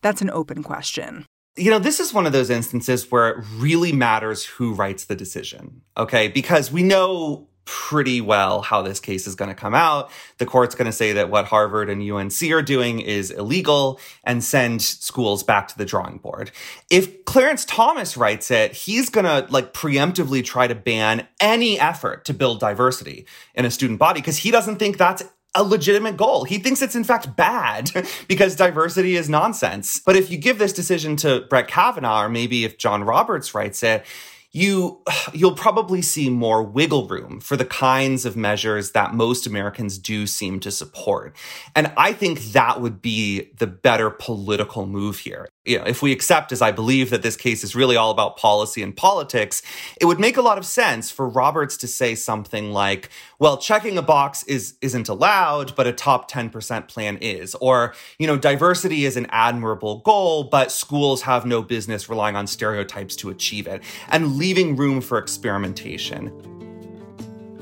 that's 0.00 0.20
an 0.20 0.30
open 0.30 0.62
question. 0.62 1.24
You 1.56 1.70
know, 1.70 1.78
this 1.78 2.00
is 2.00 2.12
one 2.12 2.26
of 2.26 2.32
those 2.32 2.50
instances 2.50 3.10
where 3.10 3.28
it 3.28 3.44
really 3.56 3.92
matters 3.92 4.44
who 4.44 4.74
writes 4.74 5.04
the 5.04 5.14
decision, 5.14 5.82
okay? 5.96 6.28
Because 6.28 6.72
we 6.72 6.82
know 6.82 7.46
pretty 7.64 8.20
well 8.20 8.62
how 8.62 8.82
this 8.82 9.00
case 9.00 9.26
is 9.26 9.34
going 9.34 9.48
to 9.48 9.54
come 9.54 9.74
out. 9.74 10.10
The 10.38 10.46
court's 10.46 10.74
going 10.74 10.86
to 10.86 10.92
say 10.92 11.12
that 11.12 11.30
what 11.30 11.46
Harvard 11.46 11.88
and 11.88 12.02
UNC 12.02 12.42
are 12.50 12.62
doing 12.62 13.00
is 13.00 13.30
illegal 13.30 14.00
and 14.24 14.42
send 14.42 14.82
schools 14.82 15.42
back 15.42 15.68
to 15.68 15.78
the 15.78 15.84
drawing 15.84 16.18
board. 16.18 16.50
If 16.90 17.24
Clarence 17.24 17.64
Thomas 17.64 18.16
writes 18.16 18.50
it, 18.50 18.72
he's 18.72 19.10
going 19.10 19.26
to 19.26 19.50
like 19.52 19.72
preemptively 19.72 20.44
try 20.44 20.66
to 20.66 20.74
ban 20.74 21.26
any 21.40 21.78
effort 21.78 22.24
to 22.26 22.34
build 22.34 22.60
diversity 22.60 23.26
in 23.54 23.64
a 23.64 23.70
student 23.70 23.98
body 23.98 24.20
because 24.20 24.38
he 24.38 24.50
doesn't 24.50 24.76
think 24.76 24.98
that's 24.98 25.22
a 25.54 25.62
legitimate 25.62 26.16
goal. 26.16 26.44
He 26.44 26.58
thinks 26.58 26.80
it's 26.80 26.96
in 26.96 27.04
fact 27.04 27.36
bad 27.36 27.90
because 28.28 28.56
diversity 28.56 29.16
is 29.16 29.28
nonsense. 29.28 30.00
But 30.04 30.16
if 30.16 30.30
you 30.30 30.38
give 30.38 30.58
this 30.58 30.72
decision 30.72 31.16
to 31.16 31.42
Brett 31.48 31.68
Kavanaugh, 31.68 32.24
or 32.24 32.28
maybe 32.28 32.64
if 32.64 32.78
John 32.78 33.04
Roberts 33.04 33.54
writes 33.54 33.82
it, 33.82 34.04
you 34.52 35.02
you'll 35.32 35.54
probably 35.54 36.02
see 36.02 36.30
more 36.30 36.62
wiggle 36.62 37.08
room 37.08 37.40
for 37.40 37.56
the 37.56 37.64
kinds 37.64 38.24
of 38.24 38.36
measures 38.36 38.92
that 38.92 39.14
most 39.14 39.46
Americans 39.46 39.98
do 39.98 40.26
seem 40.26 40.60
to 40.60 40.70
support. 40.70 41.34
And 41.74 41.92
I 41.96 42.12
think 42.12 42.40
that 42.52 42.80
would 42.80 43.02
be 43.02 43.50
the 43.58 43.66
better 43.66 44.10
political 44.10 44.86
move 44.86 45.18
here. 45.18 45.48
You 45.64 45.78
know, 45.78 45.84
if 45.84 46.02
we 46.02 46.10
accept 46.10 46.50
as 46.50 46.60
I 46.60 46.72
believe 46.72 47.10
that 47.10 47.22
this 47.22 47.36
case 47.36 47.62
is 47.62 47.76
really 47.76 47.96
all 47.96 48.10
about 48.10 48.36
policy 48.36 48.82
and 48.82 48.96
politics, 48.96 49.62
it 50.00 50.06
would 50.06 50.18
make 50.18 50.36
a 50.36 50.42
lot 50.42 50.58
of 50.58 50.66
sense 50.66 51.12
for 51.12 51.28
Roberts 51.28 51.76
to 51.78 51.86
say 51.86 52.16
something 52.16 52.72
like, 52.72 53.10
well, 53.38 53.56
checking 53.56 53.96
a 53.96 54.02
box 54.02 54.42
is 54.44 54.74
isn't 54.80 55.08
allowed, 55.08 55.76
but 55.76 55.86
a 55.86 55.92
top 55.92 56.28
10% 56.28 56.88
plan 56.88 57.16
is. 57.18 57.54
Or, 57.60 57.94
you 58.18 58.26
know, 58.26 58.36
diversity 58.36 59.04
is 59.04 59.16
an 59.16 59.28
admirable 59.30 59.98
goal, 60.00 60.44
but 60.44 60.72
schools 60.72 61.22
have 61.22 61.46
no 61.46 61.62
business 61.62 62.08
relying 62.08 62.34
on 62.34 62.48
stereotypes 62.48 63.14
to 63.16 63.30
achieve 63.30 63.68
it. 63.68 63.84
And 64.08 64.36
leaving 64.36 64.74
room 64.74 65.00
for 65.00 65.16
experimentation. 65.16 66.32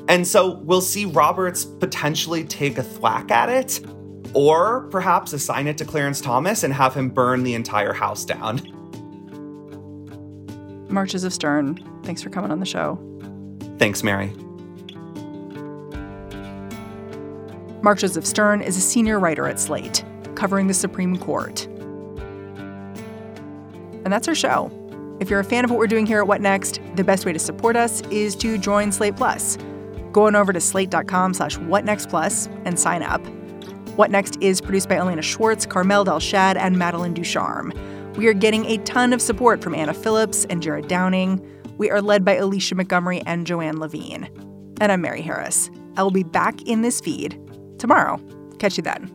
And 0.09 0.27
so 0.27 0.55
we'll 0.63 0.81
see 0.81 1.05
Roberts 1.05 1.67
potentially 1.67 2.45
take 2.45 2.79
a 2.79 2.83
thwack 2.83 3.31
at 3.31 3.51
it, 3.51 3.81
or 4.35 4.83
perhaps 4.91 5.33
assign 5.33 5.67
it 5.67 5.79
to 5.79 5.85
Clarence 5.85 6.21
Thomas 6.21 6.63
and 6.63 6.73
have 6.73 6.95
him 6.95 7.09
burn 7.09 7.43
the 7.43 7.55
entire 7.55 7.93
house 7.93 8.25
down. 8.25 8.61
Mark 10.89 11.09
Joseph 11.09 11.33
Stern, 11.33 11.79
thanks 12.03 12.23
for 12.23 12.31
coming 12.31 12.51
on 12.51 12.61
the 12.61 12.67
show. 12.67 12.99
Thanks, 13.79 14.03
Mary. 14.03 14.33
Mark 17.83 17.99
Joseph 17.99 18.27
Stern 18.27 18.61
is 18.61 18.77
a 18.77 18.81
senior 18.81 19.19
writer 19.19 19.47
at 19.47 19.59
Slate, 19.59 20.05
covering 20.35 20.67
the 20.67 20.75
Supreme 20.75 21.17
Court. 21.17 21.67
And 24.05 24.13
that's 24.13 24.29
our 24.29 24.35
show. 24.35 24.71
If 25.21 25.31
you're 25.31 25.41
a 25.41 25.45
fan 25.45 25.65
of 25.65 25.71
what 25.71 25.79
we're 25.79 25.87
doing 25.87 26.07
here 26.07 26.19
at 26.19 26.27
What 26.27 26.41
Next, 26.41 26.81
the 26.97 27.05
best 27.05 27.25
way 27.25 27.33
to 27.33 27.39
support 27.39 27.77
us 27.77 28.01
is 28.11 28.35
to 28.37 28.59
join 28.59 28.91
Slate 28.91 29.17
Plus. 29.17 29.59
Go 30.13 30.27
on 30.27 30.35
over 30.35 30.53
to 30.53 30.61
slate.com 30.61 31.35
slash 31.35 31.57
whatnextplus 31.59 32.51
and 32.65 32.79
sign 32.79 33.03
up. 33.03 33.23
What 34.01 34.11
Next 34.11 34.39
is 34.41 34.63
produced 34.63 34.89
by 34.89 34.97
Elena 34.97 35.21
Schwartz, 35.21 35.67
Carmel 35.67 36.07
Delshad, 36.07 36.57
and 36.57 36.79
Madeline 36.79 37.13
Ducharme. 37.13 37.71
We 38.17 38.29
are 38.29 38.33
getting 38.33 38.65
a 38.65 38.79
ton 38.79 39.13
of 39.13 39.21
support 39.21 39.63
from 39.63 39.75
Anna 39.75 39.93
Phillips 39.93 40.47
and 40.47 40.63
Jared 40.63 40.89
Downing. 40.89 41.47
We 41.77 41.91
are 41.91 42.01
led 42.01 42.25
by 42.25 42.37
Alicia 42.37 42.77
Montgomery 42.77 43.21
and 43.27 43.47
Joanne 43.47 43.79
Levine. 43.79 44.31
And 44.81 44.91
I'm 44.91 45.03
Mary 45.03 45.21
Harris. 45.21 45.71
I 45.99 46.03
will 46.03 46.11
be 46.11 46.23
back 46.23 46.63
in 46.63 46.81
this 46.81 46.99
feed 46.99 47.39
tomorrow. 47.79 48.19
Catch 48.59 48.79
you 48.79 48.83
then. 48.83 49.15